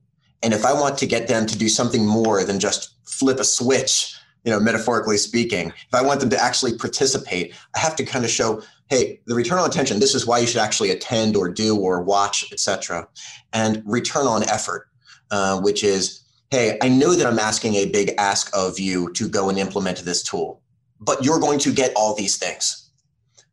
And 0.45 0.53
if 0.53 0.63
I 0.63 0.73
want 0.73 0.97
to 0.99 1.07
get 1.07 1.27
them 1.27 1.47
to 1.47 1.57
do 1.57 1.67
something 1.67 2.05
more 2.05 2.43
than 2.43 2.59
just 2.59 2.95
flip 3.03 3.39
a 3.39 3.43
switch 3.43 4.15
you 4.45 4.51
know, 4.51 4.59
metaphorically 4.59 5.17
speaking, 5.17 5.69
if 5.69 5.93
I 5.93 6.03
want 6.03 6.19
them 6.19 6.29
to 6.29 6.39
actually 6.39 6.77
participate, 6.77 7.55
I 7.75 7.79
have 7.79 7.95
to 7.95 8.05
kind 8.05 8.23
of 8.23 8.29
show, 8.29 8.61
hey, 8.91 9.19
the 9.25 9.33
return 9.33 9.57
on 9.57 9.67
attention, 9.67 9.99
this 9.99 10.13
is 10.13 10.27
why 10.27 10.37
you 10.37 10.45
should 10.45 10.61
actually 10.61 10.91
attend 10.91 11.35
or 11.35 11.49
do 11.49 11.75
or 11.75 12.03
watch, 12.03 12.51
etc. 12.51 13.07
And 13.53 13.81
return 13.87 14.27
on 14.27 14.47
effort, 14.47 14.87
uh, 15.31 15.59
which 15.61 15.83
is, 15.83 16.21
hey, 16.51 16.77
I 16.83 16.89
know 16.89 17.15
that 17.15 17.25
I'm 17.25 17.39
asking 17.39 17.73
a 17.73 17.87
big 17.87 18.13
ask 18.19 18.55
of 18.55 18.79
you 18.79 19.11
to 19.13 19.27
go 19.27 19.49
and 19.49 19.57
implement 19.57 19.97
this 20.05 20.21
tool, 20.21 20.61
but 21.01 21.25
you're 21.25 21.39
going 21.39 21.57
to 21.59 21.73
get 21.73 21.91
all 21.95 22.13
these 22.13 22.37
things, 22.37 22.91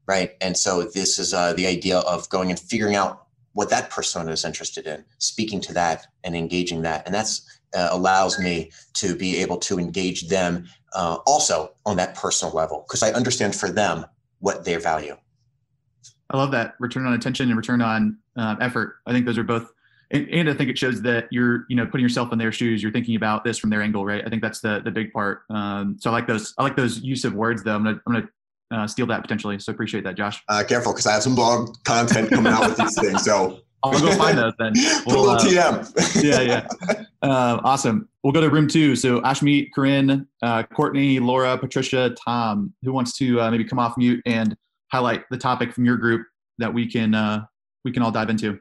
right? 0.07 0.33
And 0.43 0.59
so 0.59 0.83
this 0.83 1.19
is 1.19 1.33
uh, 1.33 1.55
the 1.55 1.67
idea 1.67 2.01
of 2.01 2.29
going 2.29 2.51
and 2.51 2.61
figuring 2.61 2.97
out 2.97 3.22
what 3.55 3.71
that 3.71 3.91
persona 3.91 4.33
is 4.33 4.45
interested 4.45 4.87
in, 4.87 5.05
speaking 5.19 5.61
to 5.63 5.75
that 5.75 6.07
and 6.25 6.35
engaging 6.35 6.83
that. 6.83 7.05
And 7.07 7.15
that's 7.15 7.61
uh, 7.75 7.89
allows 7.91 8.39
me 8.39 8.71
to 8.95 9.15
be 9.17 9.39
able 9.39 9.57
to 9.57 9.79
engage 9.79 10.29
them 10.29 10.67
uh, 10.95 11.19
also 11.27 11.73
on 11.87 11.97
that 11.97 12.15
personal 12.15 12.55
level 12.55 12.85
because 12.87 13.03
I 13.03 13.13
understand 13.13 13.55
for 13.55 13.71
them 13.71 14.05
what 14.41 14.65
they 14.65 14.77
value. 14.77 15.17
I 16.31 16.37
love 16.37 16.51
that 16.53 16.75
return 16.81 17.07
on 17.07 17.13
attention 17.13 17.49
and 17.49 17.57
return 17.57 17.83
on 17.83 18.19
um, 18.37 18.59
effort. 18.61 18.97
I 19.07 19.13
think 19.13 19.27
those 19.27 19.39
are 19.39 19.45
both, 19.45 19.71
and, 20.11 20.29
and, 20.31 20.51
I 20.51 20.55
think 20.55 20.71
it 20.71 20.79
shows 20.79 21.03
that 21.03 21.29
you're, 21.31 21.67
you 21.69 21.77
know, 21.77 21.87
putting 21.87 22.03
yourself 22.03 22.33
in 22.33 22.39
their 22.39 22.53
shoes. 22.53 22.83
You're 22.83 22.93
thinking 22.93 23.17
about 23.17 23.45
this 23.45 23.59
from 23.59 23.71
their 23.71 23.83
angle, 23.83 24.05
right? 24.05 24.23
I 24.25 24.31
think 24.31 24.43
that's 24.43 24.61
the 24.61 24.81
the 24.83 24.91
big 24.91 25.13
part. 25.13 25.43
Um, 25.51 25.97
so 26.01 26.11
I 26.11 26.13
like 26.13 26.27
those. 26.27 26.55
I 26.59 26.63
like 26.63 26.77
those 26.77 27.01
use 27.01 27.25
of 27.25 27.35
words, 27.35 27.63
though. 27.63 27.75
I'm 27.75 27.85
gonna, 27.85 28.01
I'm 28.07 28.13
gonna 28.15 28.29
uh, 28.73 28.87
steal 28.87 29.07
that 29.07 29.23
potentially. 29.23 29.59
So 29.59 29.73
appreciate 29.73 30.05
that, 30.05 30.17
Josh. 30.17 30.43
Uh, 30.49 30.65
careful, 30.67 30.93
because 30.93 31.07
I 31.07 31.13
have 31.13 31.23
some 31.23 31.35
blog 31.35 31.77
content 31.85 32.31
coming 32.31 32.53
out 32.53 32.69
with 32.69 32.79
these 32.79 32.99
things. 32.99 33.25
So 33.25 33.61
I'll 33.85 34.01
go 34.01 34.15
find 34.17 34.39
those 34.39 34.55
then. 34.59 34.73
We'll, 35.07 35.37
Put 35.37 35.45
a 35.45 35.49
little 35.49 35.61
uh, 35.61 35.83
TM. 35.83 36.23
yeah, 36.23 36.41
yeah. 36.41 37.03
Uh, 37.23 37.61
awesome. 37.65 38.09
We'll 38.23 38.33
go 38.33 38.41
to 38.41 38.49
room 38.49 38.69
two. 38.69 38.95
So 38.97 39.21
Ashmeet, 39.21 39.73
Corinne, 39.75 40.27
uh, 40.43 40.63
Courtney, 40.65 41.19
Laura, 41.19 41.59
Patricia, 41.59 42.15
Tom. 42.25 42.73
Who 42.83 42.93
wants 42.93 43.17
to 43.19 43.41
uh, 43.41 43.51
maybe 43.51 43.65
come 43.65 43.79
off 43.79 43.97
mute 43.97 44.23
and 44.25 44.57
highlight 44.93 45.25
the 45.31 45.39
topic 45.39 45.73
from 45.73 45.85
your 45.85 45.97
group 45.97 46.27
that 46.59 46.73
we 46.73 46.87
can 46.87 47.15
uh, 47.15 47.45
we 47.85 47.93
can 47.93 48.03
all 48.03 48.13
dive 48.13 48.31
into? 48.31 48.61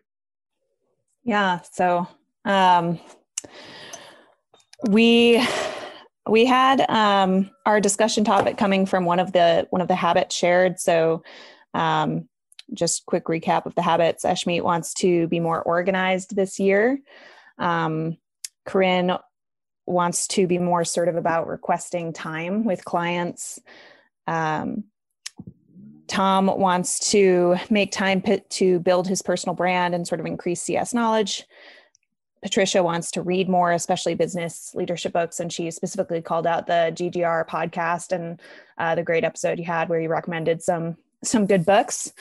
Yeah. 1.24 1.60
So 1.72 2.08
um, 2.46 3.00
we 4.90 5.46
we 6.30 6.46
had 6.46 6.86
um, 6.90 7.50
our 7.66 7.80
discussion 7.80 8.24
topic 8.24 8.58
coming 8.58 8.86
from 8.86 9.06
one 9.06 9.20
of 9.20 9.32
the 9.32 9.68
one 9.70 9.82
of 9.82 9.88
the 9.88 9.96
habits 9.96 10.36
shared. 10.36 10.80
So 10.80 11.24
um, 11.74 12.28
just 12.74 13.06
quick 13.06 13.26
recap 13.26 13.66
of 13.66 13.76
the 13.76 13.82
habits. 13.82 14.24
Ashmeet 14.24 14.62
wants 14.62 14.94
to 14.96 15.28
be 15.28 15.40
more 15.40 15.62
organized 15.62 16.36
this 16.36 16.60
year. 16.60 17.00
Um, 17.58 18.18
Corinne 18.66 19.18
wants 19.86 20.28
to 20.28 20.48
be 20.48 20.58
more 20.58 20.82
assertive 20.82 21.16
about 21.16 21.48
requesting 21.48 22.14
time 22.14 22.64
with 22.64 22.86
clients. 22.86 23.60
Um, 24.28 24.86
Tom 26.08 26.48
wants 26.48 27.12
to 27.12 27.56
make 27.70 27.92
time 27.92 28.22
to 28.50 28.80
build 28.80 29.08
his 29.08 29.22
personal 29.22 29.56
brand 29.56 29.96
and 29.96 30.08
sort 30.08 30.20
of 30.20 30.26
increase 30.26 30.62
CS 30.62 30.94
knowledge. 30.94 31.46
Patricia 32.42 32.82
wants 32.82 33.12
to 33.12 33.22
read 33.22 33.48
more, 33.48 33.72
especially 33.72 34.16
business 34.16 34.74
leadership 34.74 35.14
books, 35.14 35.40
and 35.40 35.54
she 35.54 35.70
specifically 35.70 36.22
called 36.22 36.48
out 36.48 36.66
the 36.66 36.92
GGR 36.96 37.48
podcast 37.48 38.12
and 38.12 38.42
uh, 38.78 38.96
the 38.96 39.04
great 39.04 39.24
episode 39.24 39.60
you 39.60 39.66
had 39.66 39.90
where 39.90 40.00
you 40.00 40.10
recommended 40.10 40.62
some 40.62 40.98
some 41.24 41.46
good 41.46 41.66
books. 41.66 42.12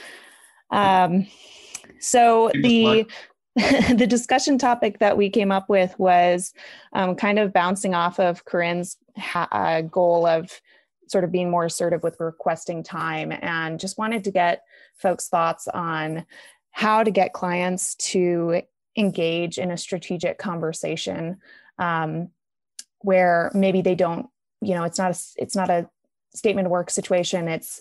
Um, 0.70 1.26
so 2.00 2.50
the 2.54 3.06
the 3.56 4.06
discussion 4.06 4.58
topic 4.58 4.98
that 4.98 5.16
we 5.16 5.30
came 5.30 5.50
up 5.50 5.68
with 5.68 5.98
was 5.98 6.52
um, 6.92 7.14
kind 7.16 7.38
of 7.38 7.52
bouncing 7.52 7.94
off 7.94 8.20
of 8.20 8.44
Corinne's 8.44 8.96
ha- 9.16 9.48
uh, 9.50 9.80
goal 9.80 10.26
of 10.26 10.60
sort 11.08 11.24
of 11.24 11.32
being 11.32 11.50
more 11.50 11.64
assertive 11.64 12.02
with 12.02 12.20
requesting 12.20 12.82
time, 12.82 13.32
and 13.40 13.80
just 13.80 13.96
wanted 13.96 14.24
to 14.24 14.30
get 14.30 14.64
folks' 14.94 15.28
thoughts 15.28 15.66
on 15.66 16.26
how 16.72 17.02
to 17.02 17.10
get 17.10 17.32
clients 17.32 17.94
to 17.96 18.62
engage 19.00 19.58
in 19.58 19.70
a 19.70 19.76
strategic 19.76 20.38
conversation 20.38 21.38
um, 21.78 22.28
where 23.00 23.50
maybe 23.54 23.82
they 23.82 23.94
don't 23.94 24.28
you 24.60 24.74
know 24.74 24.84
it's 24.84 24.98
not 24.98 25.10
a 25.10 25.18
it's 25.42 25.56
not 25.56 25.70
a 25.70 25.88
statement 26.34 26.66
of 26.66 26.70
work 26.70 26.90
situation. 26.90 27.48
It's 27.48 27.80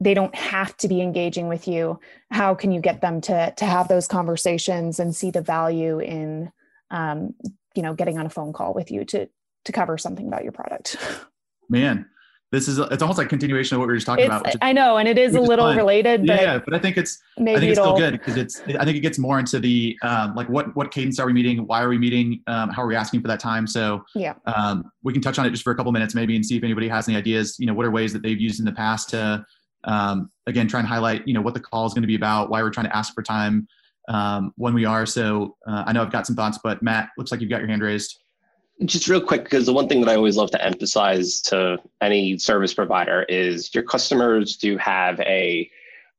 they 0.00 0.12
don't 0.12 0.34
have 0.34 0.76
to 0.78 0.88
be 0.88 1.00
engaging 1.00 1.48
with 1.48 1.66
you. 1.68 2.00
How 2.30 2.54
can 2.54 2.72
you 2.72 2.80
get 2.80 3.00
them 3.00 3.20
to 3.22 3.52
to 3.56 3.64
have 3.64 3.88
those 3.88 4.08
conversations 4.08 4.98
and 4.98 5.14
see 5.14 5.30
the 5.30 5.42
value 5.42 6.00
in 6.00 6.50
um, 6.90 7.34
you 7.74 7.82
know 7.82 7.94
getting 7.94 8.18
on 8.18 8.26
a 8.26 8.30
phone 8.30 8.52
call 8.52 8.74
with 8.74 8.90
you 8.90 9.04
to 9.04 9.28
to 9.66 9.72
cover 9.72 9.98
something 9.98 10.26
about 10.26 10.42
your 10.42 10.52
product? 10.52 10.96
Man 11.68 12.06
this 12.52 12.68
is 12.68 12.78
it's 12.78 13.02
almost 13.02 13.18
like 13.18 13.28
continuation 13.28 13.74
of 13.74 13.80
what 13.80 13.88
we 13.88 13.92
were 13.92 13.96
just 13.96 14.06
talking 14.06 14.26
it's, 14.26 14.34
about. 14.34 14.48
Is, 14.48 14.56
I 14.62 14.72
know, 14.72 14.98
and 14.98 15.08
it 15.08 15.18
is 15.18 15.34
a 15.34 15.40
little 15.40 15.74
related. 15.74 16.26
But 16.26 16.40
yeah, 16.40 16.58
but 16.58 16.74
I 16.74 16.78
think 16.78 16.96
it's 16.96 17.18
maybe 17.36 17.56
I 17.56 17.60
think 17.60 17.70
it's 17.70 17.80
still 17.80 17.96
good 17.96 18.12
because 18.12 18.36
it's 18.36 18.60
I 18.60 18.84
think 18.84 18.96
it 18.96 19.00
gets 19.00 19.18
more 19.18 19.40
into 19.40 19.58
the 19.58 19.98
um, 20.02 20.34
like 20.36 20.48
what 20.48 20.74
what 20.76 20.92
cadence 20.92 21.18
are 21.18 21.26
we 21.26 21.32
meeting? 21.32 21.66
Why 21.66 21.82
are 21.82 21.88
we 21.88 21.98
meeting? 21.98 22.42
Um, 22.46 22.70
how 22.70 22.82
are 22.82 22.86
we 22.86 22.94
asking 22.94 23.20
for 23.20 23.28
that 23.28 23.40
time? 23.40 23.66
So 23.66 24.04
yeah, 24.14 24.34
um, 24.46 24.90
we 25.02 25.12
can 25.12 25.22
touch 25.22 25.40
on 25.40 25.46
it 25.46 25.50
just 25.50 25.64
for 25.64 25.72
a 25.72 25.74
couple 25.74 25.90
minutes 25.90 26.14
maybe 26.14 26.36
and 26.36 26.46
see 26.46 26.56
if 26.56 26.62
anybody 26.62 26.88
has 26.88 27.08
any 27.08 27.16
ideas. 27.16 27.56
You 27.58 27.66
know, 27.66 27.74
what 27.74 27.84
are 27.84 27.90
ways 27.90 28.12
that 28.12 28.22
they've 28.22 28.40
used 28.40 28.60
in 28.60 28.64
the 28.64 28.72
past 28.72 29.10
to 29.10 29.44
um, 29.84 30.30
again 30.46 30.68
try 30.68 30.78
and 30.78 30.88
highlight 30.88 31.26
you 31.26 31.34
know 31.34 31.42
what 31.42 31.54
the 31.54 31.60
call 31.60 31.84
is 31.86 31.94
going 31.94 32.02
to 32.02 32.08
be 32.08 32.16
about, 32.16 32.48
why 32.48 32.62
we're 32.62 32.70
trying 32.70 32.86
to 32.86 32.96
ask 32.96 33.12
for 33.12 33.22
time 33.22 33.66
um, 34.08 34.52
when 34.56 34.72
we 34.72 34.84
are. 34.84 35.04
So 35.04 35.56
uh, 35.66 35.82
I 35.84 35.92
know 35.92 36.02
I've 36.02 36.12
got 36.12 36.28
some 36.28 36.36
thoughts, 36.36 36.58
but 36.62 36.80
Matt, 36.80 37.08
looks 37.18 37.32
like 37.32 37.40
you've 37.40 37.50
got 37.50 37.58
your 37.58 37.68
hand 37.68 37.82
raised. 37.82 38.16
Just 38.84 39.08
real 39.08 39.22
quick, 39.22 39.44
because 39.44 39.64
the 39.64 39.72
one 39.72 39.88
thing 39.88 40.00
that 40.02 40.10
I 40.10 40.16
always 40.16 40.36
love 40.36 40.50
to 40.50 40.62
emphasize 40.62 41.40
to 41.42 41.78
any 42.02 42.36
service 42.36 42.74
provider 42.74 43.22
is 43.22 43.74
your 43.74 43.84
customers 43.84 44.56
do 44.56 44.76
have 44.76 45.18
a 45.20 45.70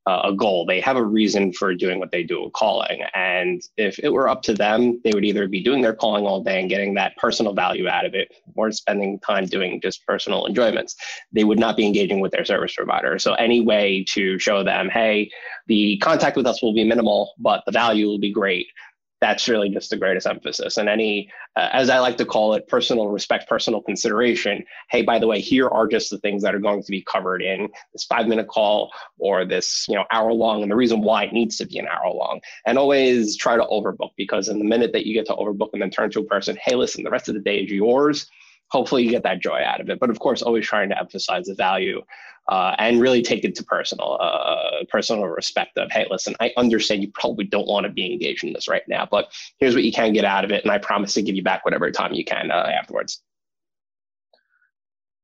a 0.07 0.33
goal. 0.33 0.65
They 0.65 0.79
have 0.79 0.95
a 0.95 1.03
reason 1.03 1.51
for 1.51 1.75
doing 1.75 1.99
what 1.99 2.11
they 2.11 2.23
do 2.23 2.49
calling. 2.55 3.01
And 3.13 3.61
if 3.75 3.99
it 3.99 4.09
were 4.09 4.29
up 4.29 4.41
to 4.43 4.53
them, 4.53 5.01
they 5.03 5.11
would 5.13 5.25
either 5.25 5.49
be 5.49 5.61
doing 5.61 5.81
their 5.81 5.93
calling 5.93 6.25
all 6.25 6.41
day 6.41 6.61
and 6.61 6.69
getting 6.69 6.93
that 6.93 7.17
personal 7.17 7.53
value 7.53 7.89
out 7.89 8.05
of 8.05 8.13
it, 8.13 8.33
or 8.55 8.71
spending 8.71 9.19
time 9.19 9.47
doing 9.47 9.81
just 9.81 10.05
personal 10.07 10.45
enjoyments. 10.45 10.95
They 11.33 11.43
would 11.43 11.59
not 11.59 11.75
be 11.75 11.85
engaging 11.85 12.21
with 12.21 12.31
their 12.31 12.45
service 12.45 12.73
provider. 12.73 13.19
So 13.19 13.33
any 13.33 13.59
way 13.59 14.05
to 14.13 14.39
show 14.39 14.63
them, 14.63 14.89
hey, 14.89 15.29
the 15.67 15.97
contact 15.97 16.37
with 16.37 16.47
us 16.47 16.61
will 16.61 16.73
be 16.73 16.85
minimal, 16.85 17.33
but 17.37 17.63
the 17.65 17.73
value 17.73 18.07
will 18.07 18.19
be 18.19 18.31
great 18.31 18.67
that's 19.19 19.47
really 19.47 19.69
just 19.69 19.89
the 19.89 19.97
greatest 19.97 20.27
emphasis. 20.27 20.77
And 20.77 20.87
any 20.87 21.29
uh, 21.55 21.69
as 21.71 21.89
i 21.89 21.99
like 21.99 22.17
to 22.17 22.25
call 22.25 22.53
it 22.53 22.67
personal 22.67 23.07
respect 23.07 23.49
personal 23.49 23.81
consideration. 23.81 24.63
Hey 24.89 25.01
by 25.01 25.19
the 25.19 25.27
way 25.27 25.39
here 25.39 25.67
are 25.67 25.87
just 25.87 26.09
the 26.09 26.19
things 26.19 26.43
that 26.43 26.53
are 26.53 26.59
going 26.59 26.83
to 26.83 26.91
be 26.91 27.03
covered 27.03 27.41
in 27.41 27.69
this 27.93 28.03
five 28.05 28.27
minute 28.27 28.47
call 28.47 28.91
or 29.17 29.45
this 29.45 29.85
you 29.87 29.95
know 29.95 30.05
hour 30.11 30.33
long. 30.33 30.61
And 30.61 30.71
the 30.71 30.75
reason 30.75 31.01
why 31.01 31.23
it 31.23 31.33
needs 31.33 31.57
to 31.57 31.65
be 31.65 31.79
an 31.79 31.87
hour 31.87 32.11
long. 32.13 32.41
And 32.65 32.77
always 32.77 33.35
try 33.35 33.55
to 33.55 33.63
overbook 33.63 34.11
because 34.17 34.49
in 34.49 34.59
the 34.59 34.65
minute 34.65 34.93
that 34.93 35.05
you 35.05 35.13
get 35.13 35.25
to 35.27 35.33
overbook 35.33 35.69
and 35.73 35.81
then 35.81 35.89
turn 35.89 36.11
to 36.11 36.19
a 36.19 36.25
person 36.25 36.57
hey 36.63 36.75
listen 36.75 37.03
the 37.03 37.09
rest 37.09 37.27
of 37.27 37.35
the 37.35 37.41
day 37.41 37.59
is 37.59 37.71
yours 37.71 38.29
hopefully 38.69 39.03
you 39.03 39.09
get 39.09 39.23
that 39.23 39.41
joy 39.41 39.61
out 39.63 39.81
of 39.81 39.89
it 39.89 39.99
but 39.99 40.09
of 40.09 40.19
course 40.19 40.41
always 40.41 40.65
trying 40.65 40.89
to 40.89 40.99
emphasize 40.99 41.45
the 41.45 41.55
value 41.55 42.01
uh, 42.49 42.75
and 42.79 43.01
really 43.01 43.21
take 43.21 43.43
it 43.43 43.55
to 43.55 43.63
personal, 43.63 44.17
uh, 44.21 44.83
personal 44.89 45.25
respect 45.25 45.77
of, 45.77 45.91
hey, 45.91 46.07
listen, 46.09 46.33
I 46.39 46.53
understand 46.55 47.01
you 47.01 47.11
probably 47.13 47.45
don't 47.45 47.67
want 47.67 47.85
to 47.85 47.91
be 47.91 48.11
engaged 48.11 48.43
in 48.43 48.53
this 48.53 48.67
right 48.67 48.83
now, 48.87 49.07
but 49.09 49.33
here's 49.59 49.75
what 49.75 49.83
you 49.83 49.91
can 49.91 50.13
get 50.13 50.23
out 50.23 50.45
of 50.45 50.51
it, 50.51 50.63
and 50.63 50.71
I 50.71 50.77
promise 50.77 51.13
to 51.15 51.21
give 51.21 51.35
you 51.35 51.43
back 51.43 51.65
whatever 51.65 51.91
time 51.91 52.13
you 52.13 52.23
can 52.23 52.51
uh, 52.51 52.71
afterwards. 52.79 53.21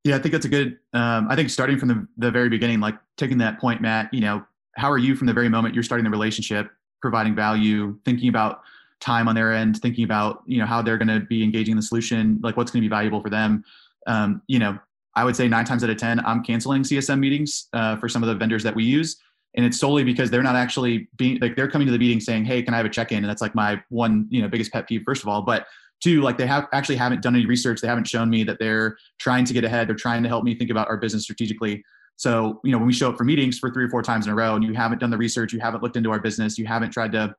Yeah, 0.03 0.17
I 0.17 0.19
think 0.19 0.33
that's 0.33 0.45
a 0.45 0.49
good. 0.49 0.79
Um, 0.91 1.27
I 1.29 1.35
think 1.37 1.49
starting 1.49 1.79
from 1.79 1.87
the, 1.87 2.07
the 2.17 2.29
very 2.29 2.49
beginning, 2.49 2.81
like 2.81 2.95
taking 3.15 3.37
that 3.37 3.57
point, 3.57 3.81
Matt. 3.81 4.13
You 4.13 4.19
know, 4.19 4.45
how 4.75 4.91
are 4.91 4.97
you 4.97 5.15
from 5.15 5.27
the 5.27 5.33
very 5.33 5.47
moment 5.47 5.73
you're 5.73 5.83
starting 5.83 6.03
the 6.03 6.09
relationship, 6.09 6.69
providing 7.01 7.35
value, 7.35 7.97
thinking 8.03 8.27
about 8.27 8.63
time 9.03 9.27
on 9.27 9.35
their 9.35 9.53
end, 9.53 9.77
thinking 9.81 10.03
about 10.03 10.43
you 10.45 10.57
know 10.57 10.65
how 10.65 10.81
they're 10.81 10.97
going 10.97 11.07
to 11.07 11.19
be 11.19 11.43
engaging 11.43 11.73
in 11.73 11.77
the 11.77 11.83
solution, 11.83 12.39
like 12.41 12.57
what's 12.57 12.71
going 12.71 12.81
to 12.81 12.85
be 12.85 12.89
valuable 12.89 13.21
for 13.21 13.29
them. 13.29 13.63
Um, 14.07 14.41
you 14.47 14.59
know, 14.59 14.79
I 15.15 15.23
would 15.23 15.35
say 15.35 15.47
nine 15.47 15.65
times 15.65 15.83
out 15.83 15.89
of 15.89 15.97
10, 15.97 16.25
I'm 16.25 16.43
canceling 16.43 16.83
CSM 16.83 17.19
meetings 17.19 17.67
uh, 17.73 17.97
for 17.97 18.09
some 18.09 18.23
of 18.23 18.29
the 18.29 18.35
vendors 18.35 18.63
that 18.63 18.75
we 18.75 18.83
use. 18.83 19.17
And 19.55 19.65
it's 19.65 19.79
solely 19.79 20.03
because 20.03 20.31
they're 20.31 20.41
not 20.41 20.55
actually 20.55 21.07
being 21.15 21.37
like 21.39 21.55
they're 21.55 21.69
coming 21.69 21.85
to 21.85 21.91
the 21.91 21.99
meeting 21.99 22.19
saying, 22.19 22.45
"Hey, 22.45 22.63
can 22.63 22.73
I 22.73 22.77
have 22.77 22.87
a 22.87 22.89
check-in?" 22.89 23.19
And 23.19 23.27
that's 23.27 23.41
like 23.41 23.53
my 23.53 23.79
one, 23.89 24.25
you 24.31 24.41
know, 24.41 24.47
biggest 24.47 24.71
pet 24.71 24.87
peeve. 24.87 25.03
First 25.05 25.21
of 25.21 25.27
all, 25.29 25.43
but 25.43 25.67
two, 26.01 26.21
like 26.21 26.37
they 26.39 26.47
have 26.47 26.67
actually 26.73 26.95
haven't 26.95 27.21
done 27.21 27.35
any 27.35 27.45
research. 27.45 27.79
They 27.79 27.87
haven't 27.87 28.07
shown 28.07 28.31
me 28.31 28.43
that 28.45 28.57
they're 28.57 28.97
trying 29.19 29.45
to 29.45 29.53
get 29.53 29.63
ahead. 29.63 29.87
They're 29.87 29.95
trying 29.95 30.23
to 30.23 30.29
help 30.29 30.43
me 30.43 30.55
think 30.55 30.71
about 30.71 30.89
our 30.89 30.97
business 30.97 31.23
strategically. 31.23 31.83
So, 32.15 32.61
you 32.63 32.71
know, 32.71 32.77
when 32.79 32.87
we 32.87 32.93
show 32.93 33.09
up 33.09 33.17
for 33.17 33.23
meetings 33.23 33.59
for 33.59 33.71
three 33.71 33.83
or 33.83 33.89
four 33.89 34.01
times 34.01 34.25
in 34.25 34.33
a 34.33 34.35
row, 34.35 34.55
and 34.55 34.63
you 34.63 34.73
haven't 34.73 34.99
done 34.99 35.09
the 35.11 35.17
research, 35.17 35.53
you 35.53 35.59
haven't 35.59 35.83
looked 35.83 35.97
into 35.97 36.11
our 36.11 36.19
business, 36.19 36.57
you 36.57 36.65
haven't 36.65 36.91
tried 36.91 37.11
to 37.11 37.35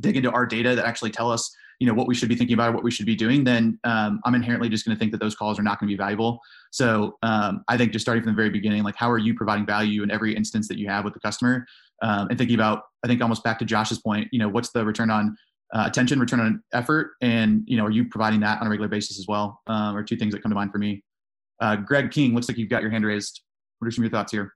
dig 0.00 0.16
into 0.16 0.30
our 0.30 0.46
data 0.46 0.74
that 0.74 0.84
actually 0.84 1.10
tell 1.10 1.30
us 1.30 1.54
you 1.80 1.86
know 1.86 1.94
what 1.94 2.06
we 2.06 2.14
should 2.14 2.28
be 2.28 2.36
thinking 2.36 2.54
about 2.54 2.72
what 2.72 2.84
we 2.84 2.90
should 2.90 3.06
be 3.06 3.16
doing 3.16 3.44
then 3.44 3.78
um, 3.84 4.20
i'm 4.24 4.34
inherently 4.34 4.68
just 4.68 4.84
going 4.84 4.96
to 4.96 4.98
think 4.98 5.12
that 5.12 5.20
those 5.20 5.34
calls 5.34 5.58
are 5.58 5.62
not 5.62 5.78
going 5.78 5.88
to 5.88 5.92
be 5.92 5.98
valuable. 5.98 6.40
So 6.70 7.18
um, 7.22 7.64
i 7.68 7.76
think 7.76 7.92
just 7.92 8.04
starting 8.04 8.22
from 8.22 8.32
the 8.32 8.36
very 8.36 8.50
beginning 8.50 8.82
like 8.82 8.96
how 8.96 9.10
are 9.10 9.18
you 9.18 9.34
providing 9.34 9.66
value 9.66 10.02
in 10.02 10.10
every 10.10 10.34
instance 10.36 10.68
that 10.68 10.78
you 10.78 10.88
have 10.88 11.04
with 11.04 11.14
the 11.14 11.20
customer? 11.20 11.66
Um, 12.02 12.28
and 12.28 12.38
thinking 12.38 12.56
about 12.56 12.82
i 13.04 13.08
think 13.08 13.22
almost 13.22 13.44
back 13.44 13.58
to 13.60 13.64
josh's 13.64 14.00
point 14.00 14.28
you 14.32 14.38
know 14.38 14.48
what's 14.48 14.70
the 14.70 14.84
return 14.84 15.10
on 15.10 15.36
uh, 15.74 15.84
attention 15.86 16.20
return 16.20 16.40
on 16.40 16.62
effort? 16.72 17.12
And 17.20 17.64
you 17.66 17.76
know 17.76 17.84
are 17.86 17.90
you 17.90 18.06
providing 18.08 18.40
that 18.40 18.60
on 18.60 18.66
a 18.66 18.70
regular 18.70 18.88
basis 18.88 19.18
as 19.18 19.26
well? 19.26 19.60
Um, 19.66 19.96
are 19.96 20.04
two 20.04 20.16
things 20.16 20.32
that 20.32 20.42
come 20.42 20.50
to 20.50 20.54
mind 20.54 20.70
for 20.70 20.78
me. 20.78 21.02
Uh, 21.60 21.76
greg 21.76 22.10
king 22.10 22.34
looks 22.34 22.48
like 22.48 22.58
you've 22.58 22.70
got 22.70 22.82
your 22.82 22.90
hand 22.90 23.04
raised. 23.04 23.42
What 23.78 23.88
are 23.88 23.90
some 23.90 24.04
of 24.04 24.10
your 24.10 24.18
thoughts 24.18 24.32
here 24.32 24.54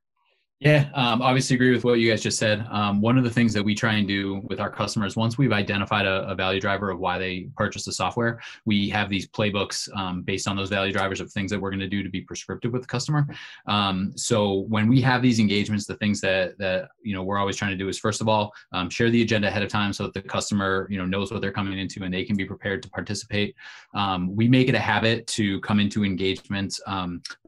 yeah, 0.60 0.90
um, 0.94 1.22
obviously 1.22 1.54
agree 1.54 1.70
with 1.70 1.84
what 1.84 2.00
you 2.00 2.10
guys 2.10 2.20
just 2.20 2.36
said. 2.36 2.66
Um, 2.68 3.00
one 3.00 3.16
of 3.16 3.22
the 3.22 3.30
things 3.30 3.52
that 3.52 3.62
we 3.62 3.76
try 3.76 3.92
and 3.92 4.08
do 4.08 4.40
with 4.48 4.58
our 4.58 4.68
customers, 4.68 5.14
once 5.14 5.38
we've 5.38 5.52
identified 5.52 6.04
a, 6.04 6.28
a 6.28 6.34
value 6.34 6.60
driver 6.60 6.90
of 6.90 6.98
why 6.98 7.16
they 7.16 7.48
purchase 7.56 7.84
the 7.84 7.92
software, 7.92 8.40
we 8.64 8.88
have 8.88 9.08
these 9.08 9.28
playbooks 9.28 9.88
um, 9.96 10.22
based 10.22 10.48
on 10.48 10.56
those 10.56 10.68
value 10.68 10.92
drivers 10.92 11.20
of 11.20 11.30
things 11.30 11.52
that 11.52 11.60
we're 11.60 11.70
going 11.70 11.78
to 11.78 11.88
do 11.88 12.02
to 12.02 12.08
be 12.08 12.22
prescriptive 12.22 12.72
with 12.72 12.82
the 12.82 12.88
customer. 12.88 13.24
Um, 13.68 14.12
so 14.16 14.64
when 14.68 14.88
we 14.88 15.00
have 15.02 15.22
these 15.22 15.38
engagements, 15.38 15.86
the 15.86 15.94
things 15.94 16.20
that 16.22 16.58
that 16.58 16.88
you 17.02 17.14
know 17.14 17.22
we're 17.22 17.38
always 17.38 17.56
trying 17.56 17.70
to 17.70 17.76
do 17.76 17.88
is 17.88 17.96
first 17.96 18.20
of 18.20 18.28
all 18.28 18.52
um, 18.72 18.90
share 18.90 19.10
the 19.10 19.22
agenda 19.22 19.46
ahead 19.46 19.62
of 19.62 19.68
time 19.68 19.92
so 19.92 20.02
that 20.02 20.14
the 20.14 20.22
customer 20.22 20.88
you 20.90 20.98
know 20.98 21.06
knows 21.06 21.30
what 21.30 21.40
they're 21.40 21.52
coming 21.52 21.78
into 21.78 22.02
and 22.02 22.12
they 22.12 22.24
can 22.24 22.36
be 22.36 22.44
prepared 22.44 22.82
to 22.82 22.90
participate. 22.90 23.54
Um, 23.94 24.34
we 24.34 24.48
make 24.48 24.68
it 24.68 24.74
a 24.74 24.80
habit 24.80 25.28
to 25.28 25.60
come 25.60 25.78
into 25.78 26.04
engagements 26.04 26.80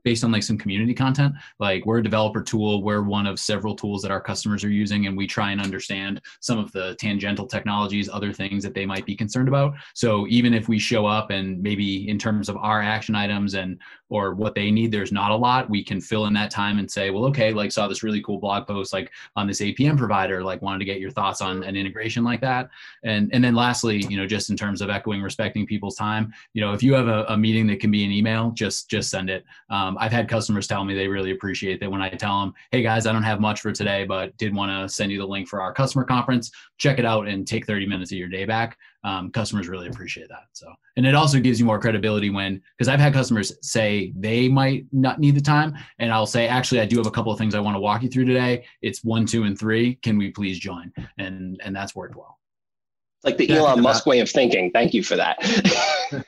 based 0.02 0.25
on 0.25 0.33
like 0.33 0.43
some 0.43 0.59
community 0.59 0.95
content. 0.95 1.35
Like 1.59 1.85
we're 1.87 1.99
a 1.99 2.02
developer 2.02 2.43
tool, 2.43 2.83
we're 2.83 3.00
they're 3.00 3.09
one 3.09 3.26
of 3.26 3.38
several 3.38 3.75
tools 3.75 4.02
that 4.02 4.11
our 4.11 4.21
customers 4.21 4.62
are 4.62 4.71
using, 4.71 5.07
and 5.07 5.16
we 5.16 5.26
try 5.26 5.52
and 5.52 5.61
understand 5.61 6.21
some 6.40 6.59
of 6.59 6.71
the 6.73 6.95
tangential 6.97 7.47
technologies, 7.47 8.11
other 8.12 8.33
things 8.33 8.62
that 8.62 8.75
they 8.75 8.85
might 8.85 9.07
be 9.07 9.16
concerned 9.16 9.49
about. 9.49 9.75
So 9.95 10.26
even 10.28 10.52
if 10.52 10.69
we 10.69 10.78
show 10.78 11.07
up 11.07 11.30
and 11.30 11.62
maybe 11.62 12.09
in 12.09 12.19
terms 12.19 12.49
of 12.49 12.57
our 12.59 12.83
action 12.83 13.14
items 13.14 13.54
and 13.54 13.78
or 14.11 14.35
what 14.35 14.54
they 14.54 14.71
need, 14.71 14.90
there's 14.90 15.12
not 15.12 15.30
a 15.30 15.37
lot, 15.37 15.71
we 15.71 15.85
can 15.85 16.00
fill 16.00 16.26
in 16.26 16.35
that 16.35 16.50
time 16.50 16.78
and 16.78 16.90
say, 16.90 17.11
well, 17.11 17.25
okay, 17.26 17.52
like 17.52 17.71
saw 17.71 17.87
this 17.87 18.02
really 18.02 18.21
cool 18.21 18.38
blog 18.38 18.66
post 18.66 18.92
like 18.92 19.11
on 19.37 19.47
this 19.47 19.61
APM 19.61 19.97
provider, 19.97 20.42
like 20.42 20.61
wanted 20.61 20.80
to 20.80 20.85
get 20.85 21.00
your 21.00 21.12
thoughts 21.12 21.40
on 21.40 21.62
an 21.62 21.76
integration 21.76 22.25
like 22.25 22.40
that. 22.40 22.69
And 23.04 23.30
and 23.33 23.42
then 23.42 23.54
lastly, 23.54 24.04
you 24.09 24.16
know, 24.16 24.26
just 24.26 24.50
in 24.50 24.57
terms 24.57 24.83
of 24.83 24.90
echoing, 24.90 25.23
respecting 25.23 25.64
people's 25.64 25.95
time, 25.95 26.35
you 26.54 26.61
know, 26.61 26.73
if 26.73 26.83
you 26.83 26.92
have 26.95 27.07
a, 27.07 27.25
a 27.28 27.37
meeting 27.37 27.69
that 27.69 27.80
can 27.80 27.90
be 27.90 28.04
an 28.04 28.11
email, 28.11 28.50
just 28.50 28.90
just 28.90 29.11
send 29.11 29.30
it. 29.30 29.45
Um, 29.71 29.97
I've 30.00 30.12
had 30.12 30.28
customers 30.28 30.66
tell 30.66 30.85
me 30.85 30.95
they 30.95 31.09
really 31.09 31.30
appreciate 31.30 31.78
that 31.80 31.90
when 31.90 32.02
I 32.02 32.09
tell 32.09 32.40
them, 32.40 32.52
hey 32.73 32.83
guys, 32.83 32.89
I 32.90 33.12
don't 33.12 33.23
have 33.23 33.40
much 33.40 33.61
for 33.61 33.73
today, 33.73 34.04
but 34.04 34.37
did 34.37 34.54
want 34.54 34.70
to 34.70 34.92
send 34.92 35.12
you 35.12 35.18
the 35.18 35.26
link 35.26 35.49
for 35.49 35.61
our 35.61 35.73
customer 35.73 36.04
conference. 36.04 36.50
Check 36.78 36.99
it 36.99 37.04
out 37.04 37.28
and 37.28 37.47
take 37.47 37.66
30 37.66 37.87
minutes 37.87 38.12
of 38.12 38.18
your 38.18 38.28
day 38.28 38.44
back 38.44 38.76
um, 39.02 39.30
customers 39.30 39.68
really 39.68 39.88
appreciate 39.88 40.28
that. 40.28 40.44
So, 40.52 40.73
and 40.97 41.06
it 41.06 41.14
also 41.14 41.40
gives 41.40 41.59
you 41.59 41.66
more 41.66 41.78
credibility 41.78 42.30
when, 42.30 42.61
because 42.76 42.88
I've 42.88 43.00
had 43.00 43.12
customers 43.12 43.52
say 43.62 44.12
they 44.16 44.49
might 44.49 44.87
not 44.92 45.18
need 45.18 45.35
the 45.35 45.40
time, 45.40 45.75
and 45.99 46.12
I'll 46.12 46.26
say, 46.26 46.47
actually, 46.47 46.80
I 46.80 46.87
do 46.87 46.99
have 46.99 47.06
a 47.06 47.11
couple 47.11 47.32
of 47.32 47.38
things 47.38 47.54
I 47.54 47.61
want 47.61 47.76
to 47.76 47.80
walk 47.80 48.02
you 48.02 48.09
through 48.09 48.26
today. 48.26 48.64
It's 48.82 49.02
one, 49.02 49.26
two, 49.26 49.44
and 49.44 49.59
three. 49.59 49.94
Can 49.97 50.18
we 50.18 50.30
please 50.30 50.59
join? 50.59 50.92
And 51.18 51.61
and 51.64 51.75
that's 51.75 51.94
worked 51.94 52.16
well. 52.16 52.38
Like 53.25 53.37
the 53.37 53.50
Elon 53.50 53.82
Musk 53.82 54.06
way 54.06 54.20
of 54.20 54.30
thinking. 54.30 54.70
Thank 54.70 54.94
you 54.94 55.02
for 55.02 55.16
that. 55.16 55.38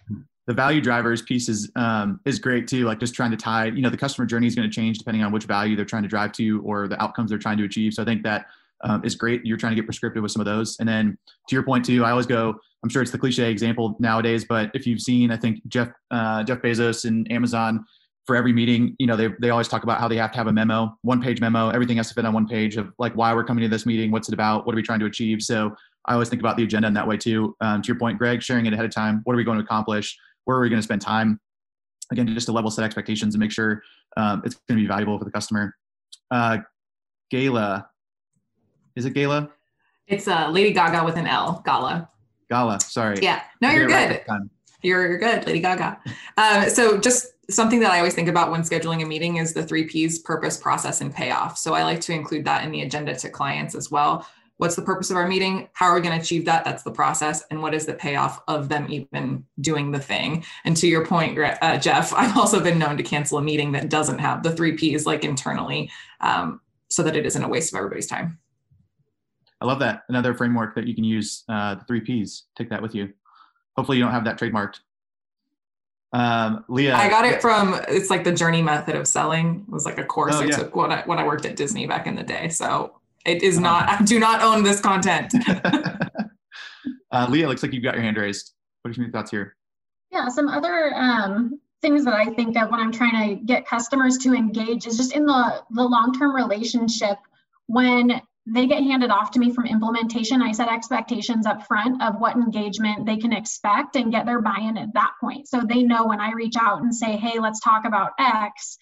the 0.47 0.55
value 0.55 0.81
drivers 0.81 1.23
piece 1.23 1.49
is 1.49 1.71
um, 1.77 2.21
is 2.25 2.39
great 2.39 2.67
too. 2.67 2.85
Like 2.85 2.99
just 2.99 3.15
trying 3.15 3.31
to 3.31 3.37
tie, 3.37 3.67
you 3.67 3.81
know, 3.81 3.91
the 3.91 3.97
customer 3.97 4.27
journey 4.27 4.47
is 4.47 4.55
going 4.55 4.69
to 4.69 4.75
change 4.75 4.99
depending 4.99 5.23
on 5.23 5.33
which 5.33 5.45
value 5.45 5.77
they're 5.77 5.85
trying 5.85 6.03
to 6.03 6.09
drive 6.09 6.33
to 6.33 6.61
or 6.63 6.89
the 6.89 7.01
outcomes 7.03 7.31
they're 7.31 7.39
trying 7.39 7.59
to 7.59 7.65
achieve. 7.65 7.95
So 7.95 8.03
I 8.03 8.05
think 8.05 8.23
that 8.25 8.47
um, 8.83 9.05
is 9.05 9.15
great. 9.15 9.45
You're 9.45 9.57
trying 9.57 9.73
to 9.73 9.77
get 9.77 9.87
prescriptive 9.87 10.23
with 10.23 10.33
some 10.33 10.41
of 10.41 10.47
those. 10.47 10.77
And 10.81 10.89
then 10.89 11.17
to 11.49 11.55
your 11.55 11.63
point 11.63 11.85
too, 11.85 12.05
I 12.05 12.11
always 12.11 12.27
go, 12.27 12.55
I'm 12.83 12.89
sure 12.89 13.03
it's 13.03 13.13
the 13.13 13.19
cliche 13.19 13.51
example 13.51 13.97
nowadays, 14.01 14.45
but 14.45 14.71
if 14.75 14.87
you've 14.87 15.01
seen, 15.01 15.31
I 15.31 15.37
think 15.37 15.61
Jeff, 15.69 15.91
uh, 16.11 16.43
Jeff 16.43 16.59
Bezos 16.59 17.05
and 17.05 17.31
Amazon 17.31 17.85
for 18.27 18.35
every 18.35 18.53
meeting, 18.53 18.97
you 18.99 19.07
know, 19.07 19.17
they, 19.17 19.29
they 19.41 19.51
always 19.51 19.69
talk 19.69 19.85
about 19.85 20.01
how 20.01 20.09
they 20.09 20.17
have 20.17 20.33
to 20.33 20.39
have 20.39 20.49
a 20.49 20.53
memo, 20.53 20.97
one 21.03 21.23
page 21.23 21.41
memo, 21.41 21.71
everything 21.71 21.97
has 21.97 22.09
to 22.09 22.15
fit 22.15 22.25
on 22.25 22.33
one 22.33 22.47
page 22.47 22.77
of 22.77 22.93
like 22.99 23.15
why 23.15 23.33
we're 23.35 23.45
coming 23.45 23.63
to 23.63 23.69
this 23.69 23.87
meeting, 23.87 24.11
what's 24.11 24.29
it 24.29 24.35
about, 24.35 24.67
what 24.67 24.75
are 24.75 24.77
we 24.77 24.83
trying 24.83 25.01
to 25.01 25.07
achieve? 25.07 25.43
So 25.43 25.75
I 26.07 26.15
always 26.15 26.29
think 26.29 26.43
about 26.43 26.57
the 26.57 26.65
agenda 26.65 26.89
in 26.89 26.95
that 26.95 27.07
way 27.07 27.17
too. 27.17 27.57
Um, 27.61 27.83
to 27.83 27.87
your 27.87 27.99
point, 27.99 28.19
Greg, 28.19 28.43
sharing 28.43 28.67
it 28.67 28.73
ahead 28.73 28.85
of 28.85 28.91
time, 28.91 29.21
what 29.25 29.35
are 29.35 29.37
we 29.37 29.45
going 29.45 29.59
to 29.59 29.65
accomplish? 29.65 30.19
Where 30.45 30.57
are 30.57 30.61
we 30.61 30.69
going 30.69 30.81
to 30.81 30.85
spend 30.85 31.01
time? 31.01 31.41
Again, 32.11 32.27
just 32.35 32.47
to 32.47 32.53
level 32.53 32.71
set 32.71 32.85
expectations 32.85 33.35
and 33.35 33.41
make 33.41 33.53
sure 33.53 33.83
um, 34.17 34.43
it's 34.45 34.57
going 34.69 34.79
to 34.79 34.83
be 34.83 34.87
valuable 34.87 35.19
for 35.19 35.25
the 35.25 35.31
customer. 35.31 35.75
Uh, 36.31 36.59
Gala, 37.31 37.89
is 38.97 39.07
it 39.07 39.15
Gala? 39.15 39.51
It's 40.07 40.29
uh, 40.29 40.51
Lady 40.51 40.73
Gaga 40.73 41.05
with 41.05 41.17
an 41.17 41.27
L, 41.27 41.63
Gala. 41.65 42.09
Gala, 42.51 42.81
sorry. 42.81 43.19
Yeah, 43.23 43.43
no, 43.61 43.71
you're 43.71 43.87
good. 43.87 44.21
You're, 44.83 45.09
you're 45.09 45.19
good, 45.19 45.47
Lady 45.47 45.61
Gaga. 45.61 45.99
Um, 46.37 46.69
so 46.69 46.99
just 46.99 47.29
something 47.51 47.81
that 47.81 47.93
I 47.93 47.99
always 47.99 48.15
think 48.15 48.29
about 48.29 48.51
when 48.51 48.63
scheduling 48.63 49.03
a 49.03 49.07
meeting 49.07 49.37
is 49.37 49.55
the 49.55 49.63
three 49.63 49.85
P's 49.85 50.19
purpose, 50.19 50.59
process, 50.59 51.01
and 51.01 51.15
payoff. 51.15 51.57
So 51.57 51.75
I 51.75 51.85
like 51.85 52.01
to 52.03 52.13
include 52.13 52.45
that 52.45 52.65
in 52.65 52.71
the 52.71 52.83
agenda 52.83 53.15
to 53.15 53.31
clients 53.31 53.75
as 53.75 53.91
well. 53.91 54.27
What's 54.63 54.77
the 54.77 54.83
purpose 54.83 55.11
of 55.11 55.17
our 55.17 55.27
meeting? 55.27 55.69
How 55.73 55.87
are 55.87 55.97
we 55.97 56.03
going 56.03 56.17
to 56.17 56.23
achieve 56.23 56.45
that? 56.45 56.65
That's 56.65 56.85
the 56.85 56.93
process. 56.93 57.43
And 57.51 57.61
what 57.61 57.75
is 57.75 57.85
the 57.85 57.95
payoff 57.95 58.41
of 58.47 58.69
them 58.69 58.87
even 58.91 59.45
doing 59.61 59.91
the 59.91 59.99
thing? 59.99 60.45
And 60.65 60.77
to 60.77 60.87
your 60.87 61.05
point, 61.05 61.37
uh, 61.37 61.79
Jeff, 61.79 62.15
I've 62.17 62.37
also 62.37 62.63
been 62.63 62.79
known 62.79 62.97
to 62.97 63.03
cancel 63.03 63.39
a 63.39 63.43
meeting 63.43 63.73
that 63.73 63.89
doesn't 63.89 64.21
have 64.21 64.45
the 64.45 64.53
three 64.55 64.77
P's 64.77 65.05
like 65.05 65.25
internally 65.25 65.91
um, 66.21 66.61
so 66.89 67.03
that 67.03 67.17
it 67.17 67.27
isn't 67.27 67.43
a 67.43 67.49
waste 67.49 67.73
of 67.73 67.79
everybody's 67.79 68.07
time. 68.07 68.39
I 69.61 69.65
love 69.65 69.81
that. 69.81 70.05
Another 70.09 70.33
framework 70.33 70.77
that 70.77 70.87
you 70.87 70.95
can 70.95 71.03
use, 71.03 71.43
uh, 71.49 71.75
the 71.75 71.85
three 71.87 72.01
Ps. 72.01 72.45
Take 72.57 72.71
that 72.71 72.83
with 72.83 72.95
you. 72.95 73.13
Hopefully, 73.77 73.99
you 73.99 74.05
don't 74.05 74.13
have 74.13 74.27
that 74.27 74.39
trademarked. 74.39 74.79
Um, 76.13 76.65
Leah, 76.69 76.95
I 76.95 77.09
got 77.09 77.25
it 77.25 77.43
from 77.43 77.81
it's 77.89 78.11
like 78.11 78.23
the 78.23 78.31
journey 78.31 78.63
method 78.63 78.95
of 78.95 79.09
selling. 79.09 79.65
It 79.67 79.73
was 79.73 79.87
like 79.87 79.99
a 79.99 80.05
course 80.05 80.37
oh, 80.37 80.43
I 80.43 80.45
yeah. 80.45 80.57
took 80.57 80.77
when 80.77 80.93
I 80.93 81.03
when 81.03 81.19
I 81.19 81.27
worked 81.27 81.47
at 81.47 81.57
Disney 81.57 81.89
back 81.89 82.07
in 82.07 82.15
the 82.15 82.23
day. 82.23 82.49
So 82.49 83.01
it 83.27 83.43
is 83.43 83.59
uh-huh. 83.59 83.65
not. 83.65 83.89
I 83.89 84.03
do 84.03 84.19
not 84.19 84.43
own 84.43 84.63
this 84.63 84.81
content. 84.81 85.35
uh, 87.11 87.27
Leah, 87.29 87.49
looks 87.49 87.63
like 87.63 87.73
you've 87.73 87.83
got 87.85 87.95
your 87.95 88.03
hand 88.03 88.17
raised. 88.17 88.53
What 88.83 88.97
are 88.97 89.01
your 89.01 89.11
thoughts 89.11 89.31
here? 89.31 89.57
Yeah, 90.11 90.29
some 90.29 90.49
other 90.49 90.93
um, 90.95 91.61
things 91.81 92.05
that 92.05 92.15
I 92.15 92.27
think 92.27 92.57
of 92.57 92.71
when 92.71 92.81
I'm 92.81 92.93
trying 92.93 93.29
to 93.29 93.45
get 93.45 93.67
customers 93.67 94.19
to 94.19 94.35
engage 94.35 94.87
is 94.87 94.97
just 94.97 95.15
in 95.15 95.25
the 95.25 95.63
the 95.71 95.83
long 95.83 96.13
term 96.19 96.35
relationship 96.35 97.19
when 97.67 98.21
they 98.47 98.67
get 98.67 98.83
handed 98.83 99.11
off 99.11 99.31
to 99.33 99.39
me 99.39 99.53
from 99.53 99.67
implementation. 99.67 100.43
I 100.43 100.53
set 100.53 100.69
expectations 100.69 101.47
up 101.47 101.67
front 101.67 102.03
of 102.03 102.19
what 102.19 102.35
engagement 102.35 103.07
they 103.07 103.17
can 103.17 103.33
expect 103.33 103.95
and 103.95 104.11
get 104.11 104.27
their 104.27 104.41
buy 104.41 104.59
in 104.61 104.77
at 104.77 104.93
that 104.95 105.13
point. 105.21 105.47
So 105.47 105.61
they 105.61 105.83
know 105.83 106.07
when 106.07 106.21
I 106.21 106.33
reach 106.33 106.57
out 106.61 106.83
and 106.83 106.95
say, 106.95 107.17
hey, 107.17 107.39
let's 107.39 107.61
talk 107.61 107.85
about 107.85 108.13
X, 108.19 108.79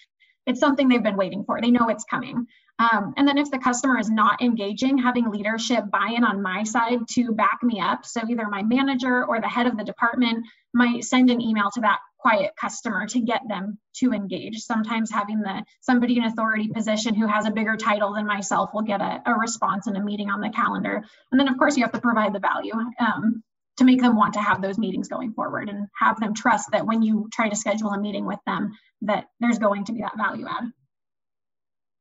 it's 0.46 0.60
something 0.60 0.88
they've 0.88 1.02
been 1.02 1.16
waiting 1.16 1.44
for. 1.44 1.60
They 1.60 1.70
know 1.70 1.88
it's 1.88 2.04
coming. 2.04 2.46
Um, 2.80 3.12
and 3.18 3.28
then 3.28 3.36
if 3.36 3.50
the 3.50 3.58
customer 3.58 3.98
is 3.98 4.08
not 4.08 4.40
engaging, 4.40 4.96
having 4.96 5.30
leadership 5.30 5.84
buy 5.90 6.14
in 6.16 6.24
on 6.24 6.40
my 6.40 6.62
side 6.62 7.00
to 7.10 7.32
back 7.32 7.58
me 7.62 7.78
up. 7.78 8.06
So 8.06 8.22
either 8.26 8.48
my 8.48 8.62
manager 8.62 9.24
or 9.24 9.38
the 9.38 9.48
head 9.48 9.66
of 9.66 9.76
the 9.76 9.84
department 9.84 10.46
might 10.72 11.04
send 11.04 11.30
an 11.30 11.42
email 11.42 11.70
to 11.74 11.82
that 11.82 11.98
quiet 12.18 12.52
customer 12.58 13.06
to 13.06 13.20
get 13.20 13.42
them 13.46 13.78
to 13.96 14.12
engage. 14.12 14.60
Sometimes 14.60 15.10
having 15.10 15.40
the 15.40 15.62
somebody 15.82 16.16
in 16.16 16.24
authority 16.24 16.68
position 16.68 17.14
who 17.14 17.26
has 17.26 17.46
a 17.46 17.50
bigger 17.50 17.76
title 17.76 18.14
than 18.14 18.26
myself 18.26 18.70
will 18.72 18.82
get 18.82 19.02
a, 19.02 19.22
a 19.26 19.34
response 19.34 19.86
in 19.86 19.96
a 19.96 20.02
meeting 20.02 20.30
on 20.30 20.40
the 20.40 20.50
calendar. 20.50 21.04
And 21.30 21.38
then 21.38 21.48
of 21.48 21.58
course 21.58 21.76
you 21.76 21.82
have 21.82 21.92
to 21.92 22.00
provide 22.00 22.32
the 22.32 22.40
value 22.40 22.74
um, 22.98 23.42
to 23.76 23.84
make 23.84 24.00
them 24.00 24.16
want 24.16 24.34
to 24.34 24.40
have 24.40 24.62
those 24.62 24.78
meetings 24.78 25.08
going 25.08 25.32
forward 25.34 25.68
and 25.68 25.86
have 25.98 26.18
them 26.18 26.34
trust 26.34 26.70
that 26.72 26.86
when 26.86 27.02
you 27.02 27.28
try 27.32 27.48
to 27.48 27.56
schedule 27.56 27.90
a 27.90 28.00
meeting 28.00 28.24
with 28.24 28.40
them, 28.46 28.72
that 29.02 29.26
there's 29.40 29.58
going 29.58 29.84
to 29.86 29.92
be 29.92 30.00
that 30.00 30.16
value 30.16 30.46
add. 30.48 30.70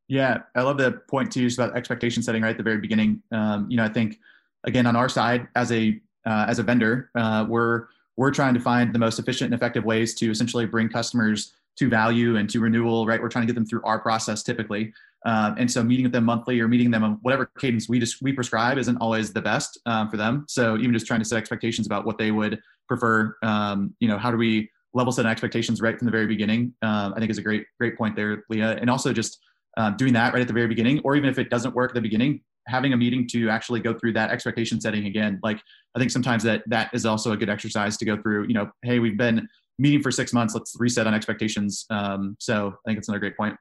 Yeah, 0.09 0.39
I 0.55 0.63
love 0.63 0.77
the 0.77 0.91
point 1.07 1.31
too, 1.31 1.43
just 1.43 1.59
about 1.59 1.77
expectation 1.77 2.23
setting 2.23 2.41
right 2.41 2.49
at 2.49 2.57
the 2.57 2.63
very 2.63 2.79
beginning. 2.79 3.21
Um, 3.31 3.69
you 3.69 3.77
know, 3.77 3.83
I 3.85 3.89
think 3.89 4.19
again 4.65 4.87
on 4.87 4.95
our 4.95 5.07
side 5.07 5.47
as 5.55 5.71
a 5.71 6.01
uh, 6.25 6.45
as 6.49 6.59
a 6.59 6.63
vendor, 6.63 7.11
uh, 7.15 7.45
we're 7.47 7.85
we're 8.17 8.31
trying 8.31 8.55
to 8.55 8.59
find 8.59 8.93
the 8.93 8.99
most 8.99 9.19
efficient 9.19 9.53
and 9.53 9.53
effective 9.53 9.85
ways 9.85 10.15
to 10.15 10.29
essentially 10.29 10.65
bring 10.65 10.89
customers 10.89 11.53
to 11.77 11.87
value 11.87 12.35
and 12.35 12.49
to 12.49 12.59
renewal, 12.59 13.05
right? 13.05 13.21
We're 13.21 13.29
trying 13.29 13.43
to 13.43 13.53
get 13.53 13.55
them 13.55 13.65
through 13.65 13.83
our 13.83 13.99
process 13.99 14.43
typically. 14.43 14.91
Um, 15.25 15.55
and 15.57 15.71
so 15.71 15.83
meeting 15.83 16.03
with 16.03 16.11
them 16.11 16.25
monthly 16.25 16.59
or 16.59 16.67
meeting 16.67 16.91
them 16.91 17.03
on 17.03 17.19
whatever 17.21 17.45
cadence 17.45 17.87
we 17.87 17.99
just 17.99 18.21
we 18.21 18.33
prescribe 18.33 18.77
isn't 18.77 18.97
always 18.97 19.31
the 19.31 19.41
best 19.41 19.79
um, 19.85 20.09
for 20.09 20.17
them. 20.17 20.45
So 20.49 20.75
even 20.77 20.91
just 20.91 21.05
trying 21.05 21.19
to 21.19 21.25
set 21.25 21.37
expectations 21.37 21.85
about 21.85 22.05
what 22.05 22.17
they 22.17 22.31
would 22.31 22.59
prefer, 22.87 23.37
um, 23.43 23.93
you 23.99 24.07
know, 24.07 24.17
how 24.17 24.31
do 24.31 24.37
we 24.37 24.71
level 24.93 25.13
set 25.13 25.27
expectations 25.27 25.81
right 25.81 25.97
from 25.97 26.05
the 26.05 26.11
very 26.11 26.25
beginning? 26.25 26.73
Um, 26.81 27.13
I 27.15 27.19
think 27.19 27.29
is 27.29 27.37
a 27.37 27.43
great 27.43 27.67
great 27.77 27.95
point 27.97 28.15
there, 28.15 28.43
Leah. 28.49 28.77
And 28.81 28.89
also 28.89 29.13
just 29.13 29.39
um, 29.79 29.95
doing 29.95 30.11
that 30.11 30.33
right 30.33 30.41
at 30.41 30.47
the 30.47 30.53
very 30.53 30.67
beginning, 30.67 30.99
or 31.05 31.15
even 31.15 31.29
if 31.29 31.39
it 31.39 31.49
doesn't 31.49 31.73
work 31.73 31.91
at 31.91 31.95
the 31.95 32.01
beginning, 32.01 32.41
having 32.67 32.91
a 32.91 32.97
meeting 32.97 33.25
to 33.29 33.49
actually 33.49 33.79
go 33.79 33.97
through 33.97 34.11
that 34.11 34.29
expectation 34.29 34.79
setting 34.81 35.05
again. 35.05 35.39
Like 35.41 35.61
I 35.95 35.99
think 35.99 36.11
sometimes 36.11 36.43
that 36.43 36.63
that 36.67 36.89
is 36.93 37.05
also 37.05 37.31
a 37.31 37.37
good 37.37 37.49
exercise 37.49 37.95
to 37.97 38.05
go 38.05 38.21
through. 38.21 38.47
You 38.47 38.53
know, 38.53 38.69
hey, 38.83 38.99
we've 38.99 39.17
been 39.17 39.47
meeting 39.79 40.01
for 40.01 40.11
six 40.11 40.33
months. 40.33 40.53
Let's 40.53 40.75
reset 40.77 41.07
on 41.07 41.13
expectations. 41.13 41.85
Um, 41.89 42.35
so 42.41 42.75
I 42.85 42.89
think 42.89 42.99
it's 42.99 43.07
another 43.07 43.21
great 43.21 43.37
point. 43.37 43.55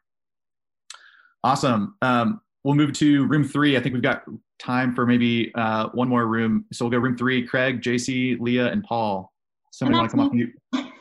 Awesome. 1.44 1.94
Um, 2.02 2.40
we'll 2.64 2.74
move 2.74 2.92
to 2.94 3.24
room 3.28 3.44
three. 3.44 3.76
I 3.76 3.80
think 3.80 3.92
we've 3.92 4.02
got 4.02 4.24
time 4.58 4.96
for 4.96 5.06
maybe 5.06 5.52
uh, 5.54 5.88
one 5.90 6.08
more 6.08 6.26
room. 6.26 6.64
So 6.72 6.84
we'll 6.84 6.90
go 6.90 6.98
room 6.98 7.16
three. 7.16 7.46
Craig, 7.46 7.80
JC, 7.80 8.40
Leah, 8.40 8.72
and 8.72 8.82
Paul. 8.82 9.32
Somebody 9.70 9.98
want 9.98 10.10
to 10.10 10.16
come 10.16 10.26
up 10.26 10.32
mute? 10.32 10.52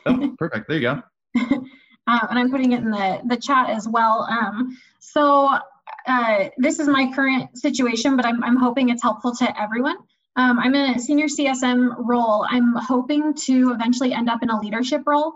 Oh, 0.06 0.34
perfect. 0.38 0.68
There 0.68 0.78
you 0.78 1.02
go. 1.36 1.64
Uh, 2.08 2.26
and 2.30 2.38
I'm 2.38 2.50
putting 2.50 2.72
it 2.72 2.80
in 2.80 2.90
the, 2.90 3.20
the 3.26 3.36
chat 3.36 3.68
as 3.68 3.86
well. 3.86 4.26
Um, 4.30 4.78
so 4.98 5.50
uh, 6.06 6.48
this 6.56 6.78
is 6.78 6.88
my 6.88 7.12
current 7.14 7.56
situation, 7.58 8.16
but 8.16 8.24
I'm, 8.24 8.42
I'm 8.42 8.56
hoping 8.56 8.88
it's 8.88 9.02
helpful 9.02 9.34
to 9.36 9.60
everyone. 9.60 9.96
Um, 10.34 10.58
I'm 10.58 10.74
in 10.74 10.94
a 10.94 10.98
senior 10.98 11.26
CSM 11.26 11.96
role. 11.98 12.46
I'm 12.48 12.74
hoping 12.74 13.34
to 13.46 13.72
eventually 13.72 14.14
end 14.14 14.30
up 14.30 14.42
in 14.42 14.48
a 14.48 14.58
leadership 14.58 15.02
role. 15.06 15.34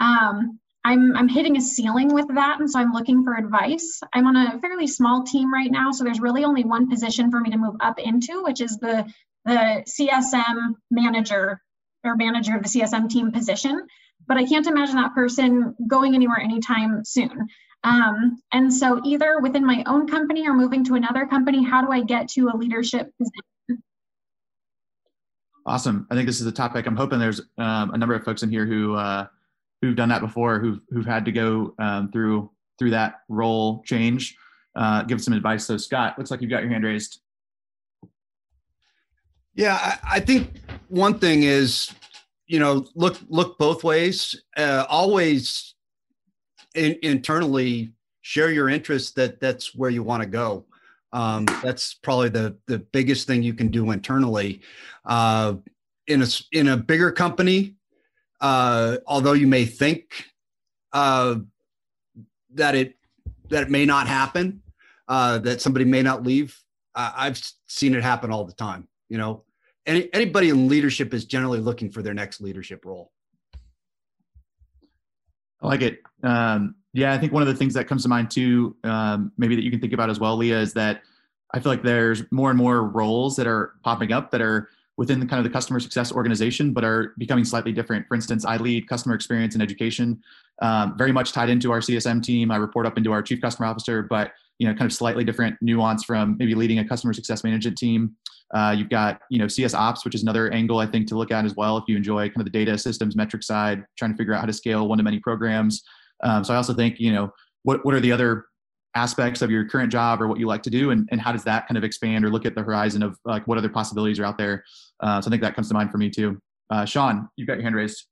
Um, 0.00 0.58
I'm, 0.82 1.14
I'm 1.14 1.28
hitting 1.28 1.58
a 1.58 1.60
ceiling 1.60 2.14
with 2.14 2.28
that, 2.34 2.58
and 2.58 2.70
so 2.70 2.78
I'm 2.78 2.92
looking 2.92 3.22
for 3.24 3.34
advice. 3.34 4.00
I'm 4.12 4.26
on 4.26 4.36
a 4.36 4.58
fairly 4.60 4.86
small 4.86 5.24
team 5.24 5.52
right 5.52 5.70
now, 5.70 5.92
so 5.92 6.04
there's 6.04 6.20
really 6.20 6.44
only 6.44 6.64
one 6.64 6.88
position 6.88 7.30
for 7.30 7.40
me 7.40 7.50
to 7.50 7.58
move 7.58 7.76
up 7.80 7.98
into, 7.98 8.42
which 8.44 8.60
is 8.62 8.78
the, 8.78 9.04
the 9.44 9.84
CSM 9.88 10.74
manager 10.90 11.60
or 12.02 12.16
manager 12.16 12.56
of 12.56 12.62
the 12.62 12.68
CSM 12.68 13.10
team 13.10 13.32
position. 13.32 13.86
But 14.26 14.36
I 14.36 14.44
can't 14.44 14.66
imagine 14.66 14.96
that 14.96 15.14
person 15.14 15.74
going 15.86 16.14
anywhere 16.14 16.40
anytime 16.40 17.04
soon. 17.04 17.46
Um, 17.82 18.38
and 18.52 18.72
so 18.72 19.00
either 19.04 19.40
within 19.40 19.66
my 19.66 19.84
own 19.86 20.06
company 20.08 20.48
or 20.48 20.54
moving 20.54 20.84
to 20.84 20.94
another 20.94 21.26
company, 21.26 21.62
how 21.62 21.82
do 21.84 21.92
I 21.92 22.02
get 22.02 22.28
to 22.30 22.48
a 22.48 22.56
leadership 22.56 23.10
position? 23.18 23.82
Awesome. 25.66 26.06
I 26.10 26.14
think 26.14 26.26
this 26.26 26.40
is 26.40 26.46
a 26.46 26.52
topic. 26.52 26.86
I'm 26.86 26.96
hoping 26.96 27.18
there's 27.18 27.40
um, 27.58 27.92
a 27.92 27.98
number 27.98 28.14
of 28.14 28.24
folks 28.24 28.42
in 28.42 28.50
here 28.50 28.66
who 28.66 28.94
uh, 28.94 29.26
who've 29.82 29.96
done 29.96 30.08
that 30.08 30.20
before, 30.20 30.58
who've 30.60 30.80
who've 30.90 31.06
had 31.06 31.24
to 31.26 31.32
go 31.32 31.74
um, 31.78 32.10
through 32.10 32.50
through 32.78 32.90
that 32.90 33.20
role 33.28 33.82
change. 33.84 34.36
uh, 34.76 35.02
give 35.02 35.22
some 35.22 35.34
advice. 35.34 35.66
So 35.66 35.76
Scott, 35.76 36.18
looks 36.18 36.30
like 36.30 36.40
you've 36.40 36.50
got 36.50 36.62
your 36.62 36.70
hand 36.70 36.84
raised. 36.84 37.20
Yeah, 39.54 39.74
I, 39.74 40.16
I 40.16 40.20
think 40.20 40.50
one 40.88 41.18
thing 41.18 41.44
is, 41.44 41.92
you 42.46 42.58
know, 42.58 42.86
look 42.94 43.18
look 43.28 43.58
both 43.58 43.84
ways. 43.84 44.42
Uh, 44.56 44.84
always 44.88 45.74
in, 46.74 46.98
internally 47.02 47.92
share 48.22 48.50
your 48.50 48.68
interest 48.68 49.16
That 49.16 49.40
that's 49.40 49.74
where 49.74 49.90
you 49.90 50.02
want 50.02 50.22
to 50.22 50.28
go. 50.28 50.64
Um, 51.12 51.46
that's 51.62 51.94
probably 51.94 52.28
the 52.28 52.56
the 52.66 52.78
biggest 52.78 53.26
thing 53.26 53.42
you 53.42 53.54
can 53.54 53.68
do 53.68 53.90
internally. 53.90 54.60
Uh, 55.04 55.54
in 56.06 56.22
a 56.22 56.26
in 56.52 56.68
a 56.68 56.76
bigger 56.76 57.10
company, 57.10 57.76
uh, 58.40 58.98
although 59.06 59.32
you 59.32 59.46
may 59.46 59.64
think 59.64 60.26
uh, 60.92 61.36
that 62.54 62.74
it 62.74 62.96
that 63.48 63.64
it 63.64 63.70
may 63.70 63.86
not 63.86 64.06
happen, 64.06 64.62
uh, 65.08 65.38
that 65.38 65.60
somebody 65.60 65.84
may 65.84 66.02
not 66.02 66.22
leave. 66.22 66.58
I've 66.96 67.42
seen 67.66 67.92
it 67.94 68.04
happen 68.04 68.30
all 68.30 68.44
the 68.44 68.52
time. 68.52 68.86
You 69.08 69.18
know, 69.18 69.42
any, 69.86 70.12
anybody 70.12 70.48
in 70.48 70.68
leadership 70.68 71.14
is 71.14 71.24
generally 71.24 71.60
looking 71.60 71.90
for 71.90 72.02
their 72.02 72.14
next 72.14 72.40
leadership 72.40 72.84
role. 72.84 73.12
I 75.60 75.66
like 75.66 75.82
it. 75.82 76.00
Um, 76.22 76.76
yeah, 76.92 77.12
I 77.12 77.18
think 77.18 77.32
one 77.32 77.42
of 77.42 77.48
the 77.48 77.54
things 77.54 77.74
that 77.74 77.88
comes 77.88 78.02
to 78.02 78.08
mind 78.08 78.30
too, 78.30 78.76
um, 78.84 79.32
maybe 79.36 79.56
that 79.56 79.62
you 79.62 79.70
can 79.70 79.80
think 79.80 79.92
about 79.92 80.10
as 80.10 80.20
well, 80.20 80.36
Leah, 80.36 80.60
is 80.60 80.72
that 80.74 81.02
I 81.52 81.60
feel 81.60 81.72
like 81.72 81.82
there's 81.82 82.22
more 82.30 82.50
and 82.50 82.58
more 82.58 82.84
roles 82.84 83.36
that 83.36 83.46
are 83.46 83.74
popping 83.82 84.12
up 84.12 84.30
that 84.30 84.40
are 84.40 84.70
within 84.96 85.18
the 85.18 85.26
kind 85.26 85.38
of 85.38 85.44
the 85.44 85.50
customer 85.50 85.80
success 85.80 86.12
organization, 86.12 86.72
but 86.72 86.84
are 86.84 87.14
becoming 87.18 87.44
slightly 87.44 87.72
different. 87.72 88.06
For 88.06 88.14
instance, 88.14 88.44
I 88.44 88.56
lead 88.58 88.88
customer 88.88 89.14
experience 89.14 89.54
and 89.54 89.62
education, 89.62 90.22
um, 90.62 90.96
very 90.96 91.10
much 91.10 91.32
tied 91.32 91.50
into 91.50 91.72
our 91.72 91.80
CSM 91.80 92.22
team. 92.22 92.50
I 92.50 92.56
report 92.56 92.86
up 92.86 92.96
into 92.96 93.12
our 93.12 93.22
chief 93.22 93.40
customer 93.40 93.66
officer, 93.66 94.02
but 94.02 94.32
you 94.58 94.68
know, 94.68 94.74
kind 94.74 94.88
of 94.88 94.92
slightly 94.92 95.24
different 95.24 95.56
nuance 95.60 96.04
from 96.04 96.36
maybe 96.38 96.54
leading 96.54 96.78
a 96.78 96.86
customer 96.86 97.12
success 97.12 97.42
management 97.42 97.76
team. 97.76 98.14
Uh, 98.54 98.74
you've 98.76 98.88
got 98.88 99.20
you 99.30 99.38
know 99.38 99.48
CS 99.48 99.74
Ops, 99.74 100.04
which 100.04 100.14
is 100.14 100.22
another 100.22 100.50
angle 100.50 100.78
I 100.78 100.86
think 100.86 101.08
to 101.08 101.16
look 101.16 101.30
at 101.30 101.44
as 101.44 101.56
well. 101.56 101.76
If 101.76 101.84
you 101.88 101.96
enjoy 101.96 102.28
kind 102.28 102.38
of 102.38 102.44
the 102.44 102.50
data 102.50 102.78
systems 102.78 103.16
metric 103.16 103.42
side, 103.42 103.84
trying 103.98 104.12
to 104.12 104.16
figure 104.16 104.32
out 104.32 104.40
how 104.40 104.46
to 104.46 104.52
scale 104.52 104.88
one 104.88 104.98
to 104.98 105.04
many 105.04 105.18
programs. 105.18 105.82
Um, 106.22 106.44
so 106.44 106.54
I 106.54 106.56
also 106.56 106.72
think 106.72 107.00
you 107.00 107.12
know 107.12 107.32
what 107.64 107.84
what 107.84 107.94
are 107.94 108.00
the 108.00 108.12
other 108.12 108.46
aspects 108.94 109.42
of 109.42 109.50
your 109.50 109.64
current 109.68 109.90
job 109.90 110.22
or 110.22 110.28
what 110.28 110.38
you 110.38 110.46
like 110.46 110.62
to 110.62 110.70
do 110.70 110.90
and, 110.90 111.08
and 111.10 111.20
how 111.20 111.32
does 111.32 111.44
that 111.44 111.66
kind 111.66 111.76
of 111.76 111.84
expand 111.84 112.24
or 112.24 112.30
look 112.30 112.46
at 112.46 112.54
the 112.54 112.62
horizon 112.62 113.02
of 113.02 113.18
like 113.24 113.46
what 113.48 113.58
other 113.58 113.68
possibilities 113.68 114.20
are 114.20 114.24
out 114.24 114.38
there 114.38 114.64
uh, 115.00 115.20
so 115.20 115.28
i 115.28 115.30
think 115.30 115.42
that 115.42 115.54
comes 115.54 115.68
to 115.68 115.74
mind 115.74 115.90
for 115.90 115.98
me 115.98 116.08
too 116.08 116.40
uh, 116.70 116.84
sean 116.84 117.28
you've 117.36 117.48
got 117.48 117.54
your 117.54 117.64
hand 117.64 117.74
raised 117.74 118.06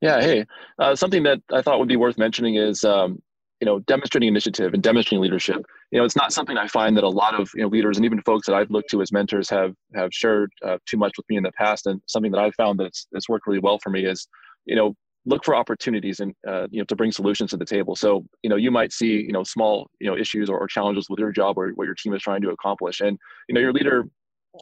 yeah 0.00 0.20
hey 0.20 0.44
uh, 0.80 0.94
something 0.94 1.22
that 1.22 1.40
i 1.52 1.62
thought 1.62 1.78
would 1.78 1.88
be 1.88 1.96
worth 1.96 2.18
mentioning 2.18 2.56
is 2.56 2.82
um, 2.84 3.22
you 3.60 3.66
know 3.66 3.78
demonstrating 3.80 4.28
initiative 4.28 4.74
and 4.74 4.82
demonstrating 4.82 5.22
leadership. 5.22 5.64
You 5.90 5.98
know 5.98 6.04
it's 6.04 6.16
not 6.16 6.32
something 6.32 6.58
i 6.58 6.66
find 6.66 6.96
that 6.96 7.04
a 7.04 7.08
lot 7.08 7.38
of 7.38 7.50
you 7.54 7.62
know 7.62 7.68
leaders 7.68 7.96
and 7.96 8.04
even 8.04 8.20
folks 8.22 8.46
that 8.46 8.54
i've 8.54 8.70
looked 8.70 8.90
to 8.90 9.02
as 9.02 9.12
mentors 9.12 9.48
have 9.50 9.74
have 9.94 10.10
shared 10.12 10.50
uh, 10.64 10.78
too 10.86 10.96
much 10.96 11.12
with 11.16 11.28
me 11.28 11.36
in 11.36 11.42
the 11.42 11.52
past. 11.52 11.86
And 11.86 12.00
something 12.06 12.32
that 12.32 12.40
i've 12.40 12.54
found 12.54 12.78
that's 12.78 13.06
that's 13.12 13.28
worked 13.28 13.46
really 13.46 13.60
well 13.60 13.78
for 13.82 13.90
me 13.90 14.04
is 14.04 14.26
you 14.66 14.76
know 14.76 14.94
look 15.26 15.44
for 15.44 15.54
opportunities 15.54 16.20
and 16.20 16.32
uh, 16.46 16.66
you 16.70 16.80
know 16.80 16.84
to 16.84 16.96
bring 16.96 17.12
solutions 17.12 17.50
to 17.50 17.56
the 17.56 17.64
table. 17.64 17.96
So 17.96 18.24
you 18.42 18.50
know 18.50 18.56
you 18.56 18.70
might 18.70 18.92
see 18.92 19.12
you 19.12 19.32
know 19.32 19.42
small 19.42 19.88
you 20.00 20.08
know 20.08 20.16
issues 20.16 20.48
or, 20.48 20.58
or, 20.58 20.66
challenges 20.66 21.08
with 21.10 21.18
your 21.18 21.32
job 21.32 21.58
or 21.58 21.70
what 21.70 21.84
your 21.84 21.94
team 21.94 22.14
is 22.14 22.22
trying 22.22 22.42
to 22.42 22.50
accomplish. 22.50 23.00
And 23.00 23.18
you 23.48 23.54
know 23.54 23.60
your 23.60 23.72
leader 23.72 24.04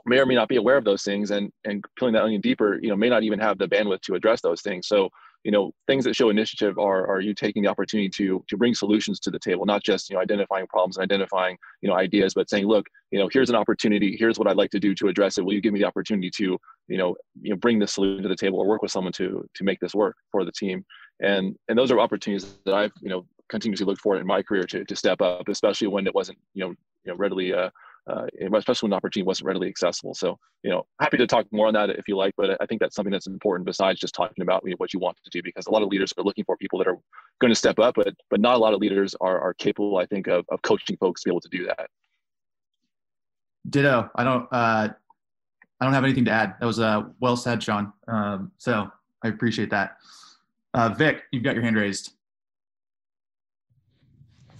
may 0.06 0.18
or 0.18 0.26
may 0.26 0.34
not 0.34 0.48
be 0.48 0.56
aware 0.56 0.76
of 0.76 0.84
those 0.84 1.02
things 1.02 1.30
and 1.30 1.52
and 1.64 1.84
peeling 1.98 2.14
that 2.14 2.22
onion 2.22 2.40
deeper 2.40 2.80
you 2.82 2.88
know 2.88 2.96
may 2.96 3.08
not 3.08 3.22
even 3.22 3.38
have 3.38 3.58
the 3.58 3.68
bandwidth 3.68 4.00
to 4.02 4.14
address 4.14 4.40
those 4.40 4.62
things. 4.62 4.88
So 4.88 5.10
you 5.44 5.52
know 5.52 5.72
things 5.86 6.04
that 6.04 6.16
show 6.16 6.30
initiative 6.30 6.78
are 6.78 7.06
are 7.06 7.20
you 7.20 7.34
taking 7.34 7.62
the 7.62 7.68
opportunity 7.68 8.08
to 8.08 8.42
to 8.48 8.56
bring 8.56 8.74
solutions 8.74 9.20
to 9.20 9.30
the 9.30 9.38
table 9.38 9.64
not 9.66 9.84
just 9.84 10.10
you 10.10 10.16
know 10.16 10.22
identifying 10.22 10.66
problems 10.66 10.96
and 10.96 11.04
identifying 11.04 11.56
you 11.82 11.88
know 11.88 11.94
ideas 11.94 12.34
but 12.34 12.48
saying 12.50 12.66
look 12.66 12.86
you 13.10 13.18
know 13.18 13.28
here's 13.32 13.50
an 13.50 13.56
opportunity. 13.56 14.16
Here's 14.18 14.38
what 14.38 14.48
i'd 14.48 14.56
like 14.56 14.70
to 14.70 14.80
do 14.80 14.94
to 14.96 15.08
address 15.08 15.38
it. 15.38 15.44
Will 15.44 15.52
you 15.52 15.60
give 15.60 15.72
me 15.72 15.78
the 15.78 15.86
opportunity 15.86 16.30
to 16.38 16.58
you 16.88 16.98
know 16.98 17.14
you 17.40 17.50
know 17.50 17.56
bring 17.56 17.78
this 17.78 17.92
solution 17.92 18.22
to 18.22 18.28
the 18.28 18.36
table 18.36 18.58
or 18.58 18.66
work 18.66 18.82
with 18.82 18.90
someone 18.90 19.12
to 19.14 19.46
to 19.54 19.64
make 19.64 19.78
this 19.80 19.94
work 19.94 20.16
for 20.32 20.44
the 20.44 20.52
team? 20.52 20.84
And 21.20 21.54
and 21.68 21.78
those 21.78 21.92
are 21.92 22.00
opportunities 22.00 22.56
that 22.64 22.74
i've 22.74 22.92
you 23.00 23.10
know 23.10 23.26
continuously 23.48 23.86
looked 23.86 24.00
for 24.00 24.16
in 24.16 24.26
my 24.26 24.42
career 24.42 24.64
to, 24.64 24.84
to 24.84 24.96
step 24.96 25.20
up 25.20 25.48
especially 25.48 25.86
when 25.86 26.06
it 26.06 26.14
wasn't 26.14 26.38
you 26.54 26.64
know 26.64 26.70
you 27.04 27.12
know 27.12 27.16
readily 27.16 27.52
uh, 27.52 27.68
uh, 28.06 28.26
especially 28.54 28.86
when 28.86 28.90
the 28.90 28.96
opportunity 28.96 29.26
wasn't 29.26 29.46
readily 29.46 29.68
accessible. 29.68 30.14
So, 30.14 30.38
you 30.62 30.70
know, 30.70 30.86
happy 31.00 31.16
to 31.16 31.26
talk 31.26 31.46
more 31.52 31.68
on 31.68 31.74
that 31.74 31.90
if 31.90 32.06
you 32.06 32.16
like, 32.16 32.34
but 32.36 32.56
I 32.60 32.66
think 32.66 32.80
that's 32.80 32.94
something 32.94 33.12
that's 33.12 33.26
important 33.26 33.66
besides 33.66 33.98
just 33.98 34.14
talking 34.14 34.42
about 34.42 34.62
you 34.64 34.70
know, 34.70 34.76
what 34.78 34.92
you 34.92 35.00
want 35.00 35.16
to 35.24 35.30
do, 35.30 35.42
because 35.42 35.66
a 35.66 35.70
lot 35.70 35.82
of 35.82 35.88
leaders 35.88 36.12
are 36.18 36.24
looking 36.24 36.44
for 36.44 36.56
people 36.56 36.78
that 36.78 36.88
are 36.88 36.98
going 37.40 37.50
to 37.50 37.54
step 37.54 37.78
up, 37.78 37.94
but 37.94 38.14
but 38.30 38.40
not 38.40 38.56
a 38.56 38.58
lot 38.58 38.74
of 38.74 38.80
leaders 38.80 39.14
are 39.20 39.40
are 39.40 39.54
capable, 39.54 39.98
I 39.98 40.06
think, 40.06 40.26
of, 40.26 40.44
of 40.50 40.60
coaching 40.62 40.96
folks 40.98 41.22
to 41.22 41.28
be 41.28 41.32
able 41.32 41.40
to 41.40 41.48
do 41.48 41.66
that. 41.66 41.88
Ditto. 43.68 44.10
I 44.14 44.24
don't. 44.24 44.46
Uh, 44.52 44.88
I 45.80 45.84
don't 45.84 45.94
have 45.94 46.04
anything 46.04 46.24
to 46.26 46.30
add. 46.30 46.54
That 46.60 46.66
was 46.66 46.78
uh, 46.78 47.02
well 47.20 47.36
said, 47.36 47.62
Sean. 47.62 47.92
Um, 48.06 48.52
so 48.58 48.90
I 49.22 49.28
appreciate 49.28 49.70
that. 49.70 49.96
Uh, 50.72 50.90
Vic, 50.90 51.22
you've 51.32 51.42
got 51.42 51.54
your 51.54 51.64
hand 51.64 51.76
raised. 51.76 52.12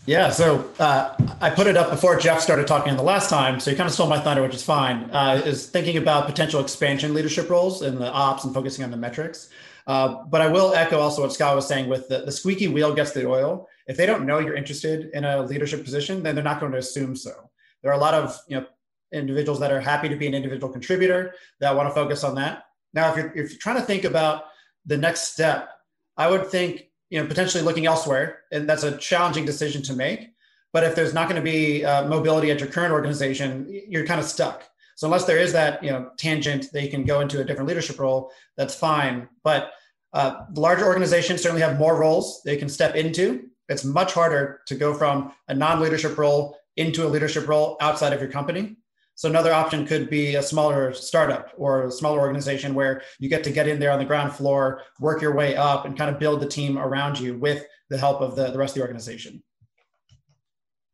Yeah, 0.07 0.29
so 0.29 0.71
uh, 0.79 1.17
I 1.41 1.49
put 1.49 1.67
it 1.67 1.79
up 1.79 1.91
before 1.91 2.19
Jeff 2.19 2.41
started 2.41 2.67
talking 2.67 2.95
the 2.95 3.03
last 3.03 3.31
time, 3.31 3.59
so 3.59 3.71
you 3.71 3.77
kind 3.77 3.87
of 3.87 3.95
stole 3.95 4.07
my 4.07 4.21
thunder, 4.21 4.43
which 4.43 4.55
is 4.55 4.63
fine. 4.63 5.09
Uh, 5.11 5.41
is 5.47 5.67
thinking 5.71 5.97
about 5.97 6.27
potential 6.27 6.61
expansion 6.61 7.15
leadership 7.15 7.49
roles 7.49 7.81
in 7.81 7.99
the 7.99 8.13
ops 8.13 8.45
and 8.45 8.53
focusing 8.53 8.85
on 8.85 8.91
the 8.91 8.99
metrics. 8.99 9.49
Uh, 9.87 10.25
but 10.25 10.43
I 10.43 10.49
will 10.49 10.75
echo 10.75 10.99
also 10.99 11.23
what 11.23 11.33
Scott 11.33 11.57
was 11.57 11.67
saying 11.67 11.89
with 11.89 12.07
the, 12.09 12.21
the 12.21 12.33
squeaky 12.33 12.69
wheel 12.69 12.95
gets 12.95 13.13
the 13.13 13.27
oil. 13.27 13.67
If 13.87 13.97
they 13.97 14.05
don't 14.05 14.27
know 14.27 14.41
you're 14.41 14.55
interested 14.55 15.11
in 15.15 15.25
a 15.25 15.43
leadership 15.43 15.85
position, 15.85 16.23
then 16.23 16.35
they're 16.35 16.45
not 16.45 16.61
going 16.61 16.73
to 16.73 16.79
assume 16.79 17.17
so. 17.17 17.51
There 17.83 17.91
are 17.91 17.95
a 17.95 18.01
lot 18.01 18.13
of 18.13 18.39
you 18.47 18.61
know 18.61 18.67
individuals 19.11 19.59
that 19.61 19.73
are 19.73 19.81
happy 19.81 20.11
to 20.11 20.17
be 20.17 20.27
an 20.27 20.35
individual 20.35 20.71
contributor 20.71 21.35
that 21.61 21.75
want 21.75 21.89
to 21.89 21.95
focus 21.95 22.25
on 22.25 22.35
that. 22.35 22.65
Now, 22.93 23.11
if 23.11 23.17
you're 23.17 23.29
if 23.29 23.51
you're 23.51 23.59
trying 23.59 23.77
to 23.77 23.83
think 23.83 24.05
about 24.05 24.45
the 24.85 24.99
next 24.99 25.33
step, 25.33 25.71
I 26.17 26.29
would 26.29 26.49
think 26.49 26.91
you 27.11 27.21
know 27.21 27.27
potentially 27.27 27.63
looking 27.63 27.87
elsewhere 27.87 28.41
and 28.53 28.69
that's 28.69 28.83
a 28.83 28.97
challenging 28.99 29.45
decision 29.45 29.83
to 29.83 29.95
make. 29.95 30.31
But 30.73 30.85
if 30.85 30.97
there's 30.97 31.15
not 31.15 31.29
going 31.29 31.41
to 31.41 31.51
be 31.51 31.85
uh, 31.85 32.09
mobility 32.09 32.51
at 32.51 32.61
your 32.61 32.69
current 32.69 32.93
organization 32.93 33.67
you're 33.89 34.07
kind 34.07 34.21
of 34.21 34.27
stuck. 34.27 34.65
So 34.97 35.07
unless 35.07 35.25
there 35.25 35.39
is 35.39 35.53
that 35.53 35.83
you 35.83 35.91
know 35.91 36.11
tangent 36.19 36.73
that 36.73 36.83
you 36.83 36.91
can 36.91 37.05
go 37.05 37.21
into 37.21 37.41
a 37.41 37.45
different 37.45 37.69
leadership 37.69 37.99
role 37.99 38.33
that's 38.57 38.75
fine. 38.75 39.29
But 39.43 39.73
uh, 40.13 40.45
larger 40.55 40.87
organizations 40.87 41.43
certainly 41.43 41.63
have 41.63 41.79
more 41.79 41.99
roles 41.99 42.43
they 42.45 42.57
can 42.57 42.69
step 42.69 42.95
into. 42.95 43.49
It's 43.69 43.85
much 43.85 44.13
harder 44.13 44.61
to 44.67 44.75
go 44.75 44.95
from 44.95 45.33
a 45.49 45.55
non-leadership 45.55 46.17
role 46.19 46.57
into 46.77 47.07
a 47.07 47.09
leadership 47.09 47.49
role 47.49 47.77
outside 47.81 48.13
of 48.13 48.21
your 48.21 48.31
company 48.31 48.77
so 49.17 49.29
another 49.29 49.53
option 49.53 49.87
could 49.87 50.11
be 50.11 50.35
a 50.35 50.43
smaller 50.43 50.93
startup 50.93 51.53
or 51.57 51.87
a 51.87 51.91
smaller 51.91 52.21
organization 52.21 52.75
where 52.75 53.03
you 53.19 53.29
get 53.29 53.45
to 53.45 53.51
get 53.51 53.69
in 53.69 53.79
there 53.79 53.93
on 53.93 53.99
the 53.99 54.05
ground 54.05 54.33
floor, 54.33 54.83
work 55.01 55.23
your 55.23 55.35
way 55.35 55.57
up, 55.57 55.85
and 55.85 55.97
kind 55.97 56.11
of 56.11 56.19
build 56.19 56.41
the 56.41 56.49
team 56.49 56.77
around 56.79 57.19
you 57.19 57.39
with 57.39 57.65
the 57.91 57.99
help 57.99 58.21
of 58.21 58.35
the, 58.35 58.51
the 58.51 58.59
rest 58.59 58.73
of 58.73 58.77
the 58.77 58.81
organization. 58.81 59.43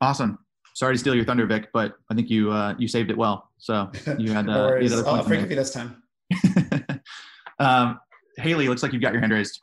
Awesome. 0.02 0.38
Sorry 0.74 0.94
to 0.94 0.98
steal 0.98 1.14
your 1.14 1.24
thunder, 1.24 1.46
Vic, 1.46 1.68
but 1.72 1.94
I 2.10 2.14
think 2.14 2.30
you 2.30 2.50
uh, 2.52 2.74
you 2.78 2.88
saved 2.88 3.10
it 3.10 3.16
well. 3.16 3.50
So 3.58 3.90
you 4.18 4.32
had. 4.32 4.48
Uh, 4.50 4.52
no 4.52 4.66
worries. 4.66 4.92
I'll 4.92 5.22
forgive 5.22 5.50
you 5.50 5.56
this 5.56 5.72
time. 5.72 6.02
um, 7.58 8.00
Haley, 8.38 8.68
looks 8.68 8.82
like 8.82 8.92
you've 8.92 9.02
got 9.02 9.12
your 9.12 9.20
hand 9.20 9.32
raised. 9.32 9.60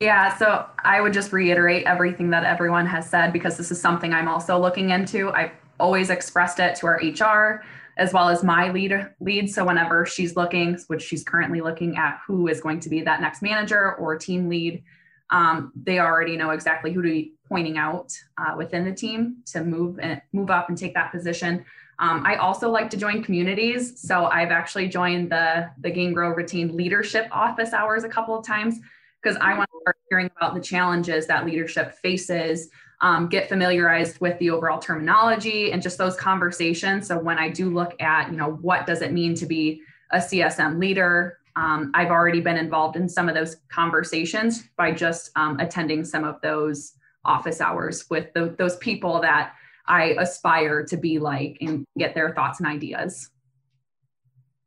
Yeah, 0.00 0.34
so 0.36 0.64
I 0.82 1.00
would 1.00 1.12
just 1.12 1.32
reiterate 1.32 1.84
everything 1.86 2.30
that 2.30 2.44
everyone 2.44 2.86
has 2.86 3.08
said 3.08 3.32
because 3.34 3.58
this 3.58 3.70
is 3.70 3.78
something 3.80 4.14
I'm 4.14 4.28
also 4.28 4.58
looking 4.58 4.90
into. 4.90 5.30
I 5.30 5.52
always 5.80 6.10
expressed 6.10 6.60
it 6.60 6.76
to 6.76 6.86
our 6.86 7.00
HR 7.02 7.64
as 7.96 8.12
well 8.12 8.28
as 8.28 8.42
my 8.42 8.70
lead 8.70 9.08
lead. 9.20 9.50
So 9.50 9.64
whenever 9.64 10.06
she's 10.06 10.36
looking, 10.36 10.78
which 10.86 11.02
she's 11.02 11.24
currently 11.24 11.60
looking 11.60 11.96
at 11.96 12.20
who 12.26 12.48
is 12.48 12.60
going 12.60 12.80
to 12.80 12.88
be 12.88 13.02
that 13.02 13.20
next 13.20 13.42
manager 13.42 13.94
or 13.96 14.16
team 14.16 14.48
lead, 14.48 14.82
um, 15.30 15.72
they 15.80 15.98
already 15.98 16.36
know 16.36 16.50
exactly 16.50 16.92
who 16.92 17.02
to 17.02 17.08
be 17.08 17.34
pointing 17.48 17.78
out 17.78 18.12
uh, 18.38 18.54
within 18.56 18.84
the 18.84 18.92
team 18.92 19.36
to 19.46 19.62
move 19.62 19.98
and 20.00 20.20
move 20.32 20.50
up 20.50 20.68
and 20.68 20.78
take 20.78 20.94
that 20.94 21.12
position. 21.12 21.64
Um, 21.98 22.22
I 22.24 22.36
also 22.36 22.70
like 22.70 22.88
to 22.90 22.96
join 22.96 23.22
communities, 23.22 24.00
so 24.00 24.24
I've 24.24 24.50
actually 24.50 24.88
joined 24.88 25.30
the 25.30 25.70
the 25.80 25.90
Gain 25.90 26.14
Grow 26.14 26.30
Retain 26.30 26.76
Leadership 26.76 27.28
Office 27.30 27.74
Hours 27.74 28.04
a 28.04 28.08
couple 28.08 28.38
of 28.38 28.46
times 28.46 28.78
because 29.22 29.36
I 29.40 29.56
want 29.56 29.68
to 29.70 29.78
start 29.82 29.96
hearing 30.08 30.30
about 30.36 30.54
the 30.54 30.60
challenges 30.62 31.26
that 31.26 31.44
leadership 31.44 31.94
faces 31.96 32.70
um, 33.00 33.28
get 33.28 33.48
familiarized 33.48 34.20
with 34.20 34.38
the 34.38 34.50
overall 34.50 34.78
terminology 34.78 35.72
and 35.72 35.80
just 35.80 35.98
those 35.98 36.16
conversations. 36.16 37.06
So 37.06 37.18
when 37.18 37.38
I 37.38 37.48
do 37.48 37.70
look 37.70 38.00
at, 38.00 38.30
you 38.30 38.36
know, 38.36 38.52
what 38.60 38.86
does 38.86 39.00
it 39.00 39.12
mean 39.12 39.34
to 39.36 39.46
be 39.46 39.82
a 40.12 40.18
CSM 40.18 40.78
leader, 40.78 41.38
um, 41.56 41.90
I've 41.94 42.10
already 42.10 42.40
been 42.40 42.56
involved 42.56 42.96
in 42.96 43.08
some 43.08 43.28
of 43.28 43.34
those 43.34 43.56
conversations 43.68 44.64
by 44.76 44.92
just 44.92 45.30
um, 45.36 45.58
attending 45.60 46.04
some 46.04 46.24
of 46.24 46.40
those 46.42 46.94
office 47.24 47.60
hours 47.60 48.08
with 48.10 48.32
the, 48.34 48.54
those 48.58 48.76
people 48.76 49.20
that 49.20 49.54
I 49.86 50.16
aspire 50.18 50.84
to 50.86 50.96
be 50.96 51.18
like 51.18 51.58
and 51.60 51.84
get 51.98 52.14
their 52.14 52.34
thoughts 52.34 52.60
and 52.60 52.68
ideas. 52.68 53.30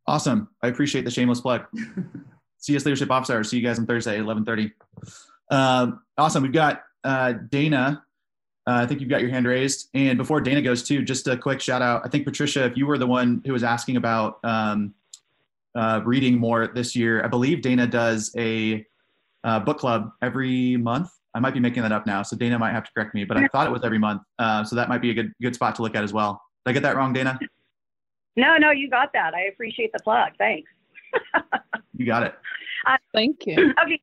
Awesome. 0.05 0.49
I 0.61 0.67
appreciate 0.67 1.05
the 1.05 1.11
shameless 1.11 1.41
plug. 1.41 1.65
CS 2.57 2.85
Leadership 2.85 3.11
Office 3.11 3.29
Hour. 3.29 3.43
See 3.43 3.57
you 3.57 3.63
guys 3.63 3.79
on 3.79 3.85
Thursday, 3.85 4.21
1130. 4.21 4.73
Um, 5.49 6.01
awesome. 6.17 6.43
We've 6.43 6.51
got 6.51 6.83
uh, 7.03 7.33
Dana 7.49 8.03
Uh, 8.65 8.79
I 8.83 8.85
think 8.85 9.01
you've 9.01 9.09
got 9.09 9.21
your 9.21 9.29
hand 9.29 9.45
raised. 9.45 9.89
And 9.93 10.17
before 10.17 10.39
Dana 10.39 10.61
goes 10.61 10.83
too, 10.83 11.03
just 11.03 11.27
a 11.27 11.35
quick 11.35 11.59
shout 11.59 11.81
out. 11.81 12.01
I 12.05 12.09
think 12.09 12.25
Patricia, 12.25 12.65
if 12.65 12.77
you 12.77 12.85
were 12.87 12.97
the 12.97 13.07
one 13.07 13.41
who 13.45 13.51
was 13.51 13.63
asking 13.63 13.97
about 13.97 14.39
um, 14.43 14.93
uh, 15.75 16.01
reading 16.05 16.37
more 16.37 16.67
this 16.67 16.95
year, 16.95 17.23
I 17.23 17.27
believe 17.27 17.61
Dana 17.61 17.87
does 17.87 18.33
a 18.37 18.85
uh, 19.43 19.59
book 19.59 19.79
club 19.79 20.11
every 20.21 20.77
month. 20.77 21.09
I 21.35 21.39
might 21.39 21.53
be 21.53 21.59
making 21.59 21.83
that 21.83 21.91
up 21.91 22.05
now, 22.05 22.21
so 22.21 22.37
Dana 22.37 22.59
might 22.59 22.71
have 22.71 22.83
to 22.83 22.91
correct 22.93 23.15
me, 23.15 23.25
but 23.25 23.37
I 23.37 23.47
thought 23.47 23.65
it 23.65 23.71
was 23.71 23.83
every 23.83 23.97
month. 23.97 24.21
Uh, 24.37 24.63
so 24.63 24.75
that 24.75 24.87
might 24.87 25.01
be 25.01 25.09
a 25.09 25.13
good 25.15 25.33
good 25.41 25.55
spot 25.55 25.75
to 25.75 25.81
look 25.81 25.95
at 25.95 26.03
as 26.03 26.13
well. 26.13 26.39
Did 26.63 26.71
I 26.71 26.73
get 26.73 26.83
that 26.83 26.95
wrong, 26.95 27.11
Dana? 27.11 27.39
No, 28.35 28.57
no, 28.57 28.71
you 28.71 28.89
got 28.89 29.13
that. 29.13 29.33
I 29.33 29.45
appreciate 29.51 29.91
the 29.93 29.99
plug. 30.03 30.31
Thanks. 30.37 30.69
you 31.97 32.05
got 32.05 32.23
it. 32.23 32.35
Uh, 32.87 32.97
Thank 33.13 33.45
you. 33.45 33.73
Okay. 33.83 34.01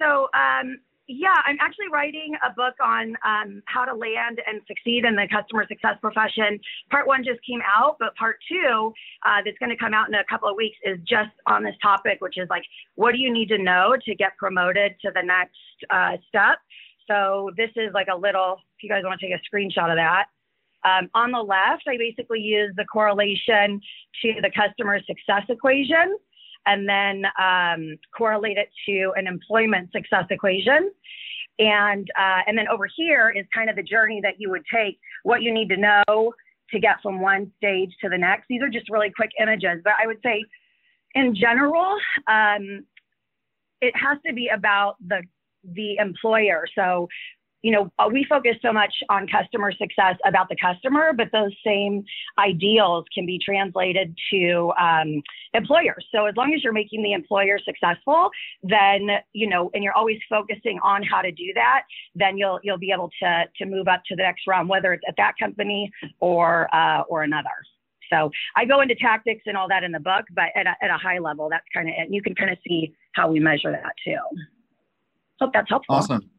So, 0.00 0.28
um, 0.34 0.78
yeah, 1.08 1.40
I'm 1.46 1.56
actually 1.58 1.88
writing 1.90 2.34
a 2.46 2.52
book 2.52 2.74
on 2.84 3.16
um, 3.24 3.62
how 3.64 3.86
to 3.86 3.94
land 3.94 4.40
and 4.46 4.60
succeed 4.68 5.06
in 5.06 5.16
the 5.16 5.26
customer 5.32 5.66
success 5.66 5.96
profession. 6.02 6.60
Part 6.90 7.06
one 7.06 7.24
just 7.24 7.40
came 7.48 7.60
out, 7.64 7.96
but 7.98 8.14
part 8.16 8.36
two, 8.46 8.92
uh, 9.26 9.40
that's 9.42 9.56
going 9.58 9.70
to 9.70 9.76
come 9.76 9.94
out 9.94 10.08
in 10.08 10.14
a 10.14 10.24
couple 10.28 10.48
of 10.48 10.56
weeks, 10.56 10.76
is 10.84 10.98
just 11.08 11.32
on 11.46 11.64
this 11.64 11.74
topic, 11.80 12.18
which 12.20 12.36
is 12.36 12.46
like, 12.50 12.64
what 12.94 13.12
do 13.12 13.18
you 13.18 13.32
need 13.32 13.48
to 13.48 13.58
know 13.58 13.96
to 14.04 14.14
get 14.14 14.36
promoted 14.36 14.96
to 15.00 15.10
the 15.14 15.22
next 15.22 15.56
uh, 15.90 16.18
step? 16.28 16.58
So, 17.08 17.50
this 17.56 17.70
is 17.74 17.90
like 17.94 18.08
a 18.12 18.16
little, 18.16 18.58
if 18.76 18.82
you 18.82 18.90
guys 18.90 19.02
want 19.02 19.18
to 19.18 19.26
take 19.26 19.34
a 19.34 19.40
screenshot 19.48 19.90
of 19.90 19.96
that. 19.96 20.26
Um, 20.84 21.08
on 21.14 21.32
the 21.32 21.40
left, 21.40 21.84
I 21.88 21.96
basically 21.96 22.40
use 22.40 22.72
the 22.76 22.84
correlation 22.84 23.80
to 24.22 24.34
the 24.42 24.50
customer 24.54 25.00
success 25.00 25.42
equation 25.48 26.16
and 26.66 26.88
then 26.88 27.24
um, 27.40 27.96
correlate 28.16 28.58
it 28.58 28.68
to 28.86 29.12
an 29.16 29.26
employment 29.26 29.90
success 29.92 30.24
equation. 30.30 30.90
And, 31.58 32.08
uh, 32.18 32.42
and 32.46 32.56
then 32.56 32.68
over 32.68 32.88
here 32.94 33.32
is 33.36 33.44
kind 33.52 33.68
of 33.68 33.76
the 33.76 33.82
journey 33.82 34.20
that 34.22 34.34
you 34.38 34.50
would 34.50 34.64
take, 34.72 34.98
what 35.24 35.42
you 35.42 35.52
need 35.52 35.68
to 35.70 35.76
know 35.76 36.32
to 36.70 36.78
get 36.78 37.00
from 37.02 37.20
one 37.20 37.50
stage 37.56 37.90
to 38.02 38.08
the 38.08 38.18
next. 38.18 38.46
These 38.48 38.62
are 38.62 38.68
just 38.68 38.88
really 38.90 39.10
quick 39.10 39.30
images, 39.40 39.80
but 39.82 39.94
I 40.00 40.06
would 40.06 40.18
say 40.22 40.44
in 41.14 41.34
general, 41.34 41.96
um, 42.28 42.84
it 43.80 43.94
has 43.96 44.18
to 44.26 44.32
be 44.32 44.48
about 44.48 44.96
the, 45.06 45.22
the 45.64 45.96
employer. 45.96 46.66
So 46.74 47.08
you 47.62 47.72
know, 47.72 47.90
uh, 47.98 48.08
we 48.10 48.24
focus 48.28 48.56
so 48.62 48.72
much 48.72 48.92
on 49.08 49.26
customer 49.26 49.72
success 49.72 50.16
about 50.24 50.48
the 50.48 50.56
customer, 50.56 51.12
but 51.12 51.28
those 51.32 51.52
same 51.64 52.04
ideals 52.38 53.04
can 53.12 53.26
be 53.26 53.38
translated 53.44 54.16
to 54.32 54.72
um, 54.80 55.22
employers. 55.54 56.06
So 56.14 56.26
as 56.26 56.36
long 56.36 56.54
as 56.54 56.62
you're 56.62 56.72
making 56.72 57.02
the 57.02 57.12
employer 57.12 57.58
successful, 57.64 58.30
then 58.62 59.08
you 59.32 59.48
know, 59.48 59.70
and 59.74 59.82
you're 59.82 59.94
always 59.94 60.18
focusing 60.28 60.78
on 60.82 61.02
how 61.02 61.20
to 61.20 61.32
do 61.32 61.52
that, 61.54 61.82
then 62.14 62.38
you'll 62.38 62.60
you'll 62.62 62.78
be 62.78 62.92
able 62.92 63.10
to 63.22 63.44
to 63.56 63.66
move 63.66 63.88
up 63.88 64.02
to 64.06 64.16
the 64.16 64.22
next 64.22 64.46
round, 64.46 64.68
whether 64.68 64.92
it's 64.92 65.04
at 65.08 65.14
that 65.16 65.32
company 65.40 65.90
or 66.20 66.72
uh, 66.74 67.02
or 67.08 67.22
another. 67.24 67.48
So 68.10 68.30
I 68.56 68.64
go 68.64 68.80
into 68.80 68.94
tactics 68.94 69.42
and 69.46 69.56
all 69.56 69.68
that 69.68 69.84
in 69.84 69.92
the 69.92 70.00
book, 70.00 70.24
but 70.34 70.46
at 70.56 70.66
a, 70.66 70.74
at 70.82 70.90
a 70.90 70.96
high 70.96 71.18
level, 71.18 71.48
that's 71.50 71.66
kind 71.74 71.88
of 71.88 71.94
it. 71.98 72.08
You 72.10 72.22
can 72.22 72.34
kind 72.34 72.50
of 72.50 72.56
see 72.66 72.94
how 73.12 73.30
we 73.30 73.38
measure 73.38 73.70
that 73.70 73.92
too. 74.02 74.16
Hope 75.40 75.52
that's 75.52 75.68
helpful. 75.68 75.94
Awesome. 75.94 76.30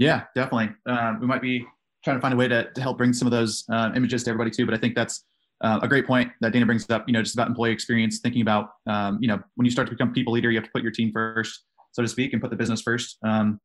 Yeah, 0.00 0.24
definitely. 0.34 0.70
Uh, 0.86 1.14
we 1.20 1.26
might 1.26 1.42
be 1.42 1.66
trying 2.02 2.16
to 2.16 2.22
find 2.22 2.32
a 2.32 2.36
way 2.36 2.48
to, 2.48 2.72
to 2.72 2.80
help 2.80 2.96
bring 2.96 3.12
some 3.12 3.28
of 3.28 3.32
those 3.32 3.64
uh, 3.70 3.90
images 3.94 4.24
to 4.24 4.30
everybody 4.30 4.50
too. 4.50 4.64
But 4.64 4.74
I 4.74 4.78
think 4.78 4.94
that's 4.94 5.26
uh, 5.60 5.78
a 5.82 5.88
great 5.88 6.06
point 6.06 6.32
that 6.40 6.54
Dana 6.54 6.64
brings 6.64 6.88
up. 6.88 7.06
You 7.06 7.12
know, 7.12 7.22
just 7.22 7.34
about 7.34 7.48
employee 7.48 7.70
experience, 7.70 8.18
thinking 8.18 8.40
about 8.40 8.70
um, 8.86 9.18
you 9.20 9.28
know 9.28 9.38
when 9.56 9.66
you 9.66 9.70
start 9.70 9.86
to 9.88 9.92
become 9.92 10.12
people 10.14 10.32
leader, 10.32 10.50
you 10.50 10.56
have 10.56 10.64
to 10.64 10.70
put 10.72 10.82
your 10.82 10.90
team 10.90 11.12
first, 11.12 11.64
so 11.92 12.00
to 12.00 12.08
speak, 12.08 12.32
and 12.32 12.40
put 12.40 12.48
the 12.50 12.56
business 12.56 12.80
first. 12.80 13.18
Um, 13.22 13.60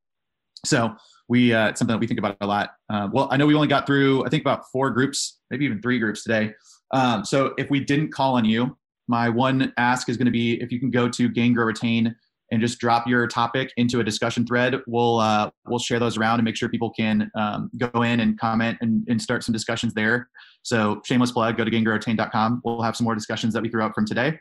so 0.65 0.93
we 1.29 1.53
uh, 1.53 1.69
it's 1.69 1.79
something 1.79 1.93
that 1.93 1.99
we 1.99 2.07
think 2.07 2.19
about 2.19 2.35
a 2.41 2.47
lot. 2.47 2.71
Uh, 2.89 3.07
well, 3.13 3.29
I 3.31 3.37
know 3.37 3.45
we 3.45 3.55
only 3.55 3.69
got 3.69 3.87
through 3.87 4.25
I 4.25 4.29
think 4.29 4.43
about 4.43 4.63
four 4.73 4.89
groups, 4.89 5.39
maybe 5.49 5.63
even 5.63 5.81
three 5.81 5.99
groups 5.99 6.21
today. 6.21 6.53
Um, 6.91 7.23
so 7.23 7.53
if 7.57 7.69
we 7.69 7.79
didn't 7.79 8.11
call 8.11 8.35
on 8.35 8.43
you, 8.43 8.77
my 9.07 9.29
one 9.29 9.71
ask 9.77 10.09
is 10.09 10.17
going 10.17 10.25
to 10.25 10.31
be 10.31 10.61
if 10.61 10.69
you 10.69 10.81
can 10.81 10.91
go 10.91 11.07
to 11.07 11.29
Gain 11.29 11.53
Grow 11.53 11.65
Retain 11.65 12.13
and 12.51 12.61
just 12.61 12.79
drop 12.79 13.07
your 13.07 13.27
topic 13.27 13.71
into 13.77 13.99
a 13.99 14.03
discussion 14.03 14.45
thread. 14.45 14.75
We'll 14.87 15.19
uh, 15.19 15.49
we'll 15.67 15.79
share 15.79 15.99
those 15.99 16.17
around 16.17 16.39
and 16.39 16.45
make 16.45 16.55
sure 16.55 16.69
people 16.69 16.91
can 16.91 17.31
um, 17.35 17.69
go 17.77 18.03
in 18.03 18.19
and 18.19 18.39
comment 18.39 18.77
and, 18.81 19.05
and 19.07 19.21
start 19.21 19.43
some 19.43 19.53
discussions 19.53 19.93
there. 19.93 20.29
So 20.61 21.01
shameless 21.05 21.31
plug, 21.31 21.57
go 21.57 21.63
to 21.63 21.71
gaingrowretain.com. 21.71 22.61
We'll 22.63 22.81
have 22.81 22.95
some 22.95 23.05
more 23.05 23.15
discussions 23.15 23.53
that 23.53 23.63
we 23.63 23.69
threw 23.69 23.81
out 23.81 23.93
from 23.93 24.05
today. 24.05 24.39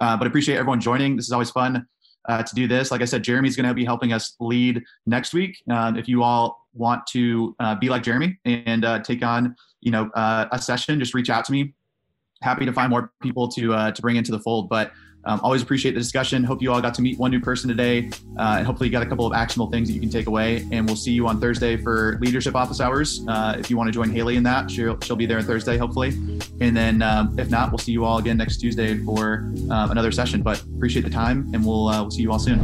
Uh, 0.00 0.16
but 0.16 0.26
appreciate 0.26 0.56
everyone 0.56 0.80
joining. 0.80 1.16
This 1.16 1.26
is 1.26 1.32
always 1.32 1.50
fun 1.50 1.86
uh, 2.28 2.42
to 2.42 2.54
do 2.54 2.66
this. 2.66 2.90
Like 2.90 3.02
I 3.02 3.04
said, 3.04 3.22
Jeremy's 3.22 3.56
going 3.56 3.68
to 3.68 3.74
be 3.74 3.84
helping 3.84 4.12
us 4.12 4.36
lead 4.40 4.82
next 5.06 5.34
week. 5.34 5.56
Um, 5.70 5.96
if 5.96 6.08
you 6.08 6.22
all 6.22 6.66
want 6.74 7.06
to 7.08 7.54
uh, 7.60 7.74
be 7.74 7.88
like 7.88 8.02
Jeremy 8.02 8.38
and 8.44 8.84
uh, 8.84 9.00
take 9.00 9.22
on 9.24 9.54
you 9.80 9.90
know 9.90 10.10
uh, 10.14 10.46
a 10.52 10.58
session, 10.58 10.98
just 10.98 11.14
reach 11.14 11.30
out 11.30 11.44
to 11.46 11.52
me. 11.52 11.74
Happy 12.42 12.66
to 12.66 12.72
find 12.72 12.90
more 12.90 13.12
people 13.22 13.48
to 13.48 13.92
to 13.92 14.02
bring 14.02 14.16
into 14.16 14.32
the 14.32 14.40
fold. 14.40 14.68
But 14.68 14.92
um, 15.24 15.40
always 15.42 15.62
appreciate 15.62 15.92
the 15.92 16.00
discussion. 16.00 16.42
Hope 16.44 16.62
you 16.62 16.72
all 16.72 16.80
got 16.80 16.94
to 16.94 17.02
meet 17.02 17.18
one 17.18 17.30
new 17.30 17.40
person 17.40 17.68
today, 17.68 18.10
uh, 18.38 18.56
and 18.58 18.66
hopefully 18.66 18.88
you 18.88 18.92
got 18.92 19.02
a 19.02 19.06
couple 19.06 19.26
of 19.26 19.32
actionable 19.32 19.70
things 19.70 19.88
that 19.88 19.94
you 19.94 20.00
can 20.00 20.10
take 20.10 20.26
away. 20.26 20.66
And 20.72 20.86
we'll 20.86 20.96
see 20.96 21.12
you 21.12 21.26
on 21.26 21.40
Thursday 21.40 21.76
for 21.76 22.18
leadership 22.20 22.54
office 22.54 22.80
hours. 22.80 23.24
Uh, 23.28 23.56
if 23.58 23.70
you 23.70 23.76
want 23.76 23.88
to 23.88 23.92
join 23.92 24.10
Haley 24.10 24.36
in 24.36 24.42
that, 24.44 24.70
she'll, 24.70 24.98
she'll 25.00 25.16
be 25.16 25.26
there 25.26 25.38
on 25.38 25.44
Thursday, 25.44 25.76
hopefully. 25.76 26.10
And 26.60 26.76
then 26.76 27.02
um, 27.02 27.38
if 27.38 27.50
not, 27.50 27.70
we'll 27.70 27.78
see 27.78 27.92
you 27.92 28.04
all 28.04 28.18
again 28.18 28.36
next 28.36 28.58
Tuesday 28.58 28.98
for 28.98 29.50
um, 29.70 29.90
another 29.90 30.10
session. 30.10 30.42
But 30.42 30.62
appreciate 30.76 31.02
the 31.02 31.10
time, 31.10 31.50
and 31.54 31.64
we'll 31.64 31.88
uh, 31.88 32.02
we'll 32.02 32.10
see 32.10 32.22
you 32.22 32.32
all 32.32 32.38
soon. 32.38 32.60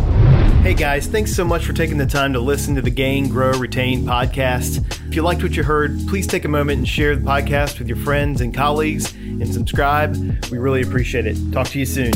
Hey 0.62 0.74
guys, 0.74 1.06
thanks 1.06 1.32
so 1.32 1.44
much 1.44 1.64
for 1.64 1.72
taking 1.72 1.98
the 1.98 2.06
time 2.06 2.32
to 2.32 2.40
listen 2.40 2.74
to 2.74 2.82
the 2.82 2.90
Gain, 2.90 3.28
Grow, 3.28 3.52
Retain 3.52 4.02
podcast. 4.04 4.84
If 5.08 5.14
you 5.14 5.22
liked 5.22 5.42
what 5.42 5.56
you 5.56 5.62
heard, 5.62 5.98
please 6.08 6.26
take 6.26 6.44
a 6.44 6.48
moment 6.48 6.78
and 6.78 6.88
share 6.88 7.14
the 7.14 7.24
podcast 7.24 7.78
with 7.78 7.88
your 7.88 7.96
friends 7.98 8.40
and 8.40 8.52
colleagues 8.52 9.14
and 9.14 9.54
subscribe. 9.54 10.16
We 10.50 10.58
really 10.58 10.82
appreciate 10.82 11.26
it. 11.26 11.36
Talk 11.52 11.68
to 11.68 11.78
you 11.78 11.86
soon. 11.86 12.12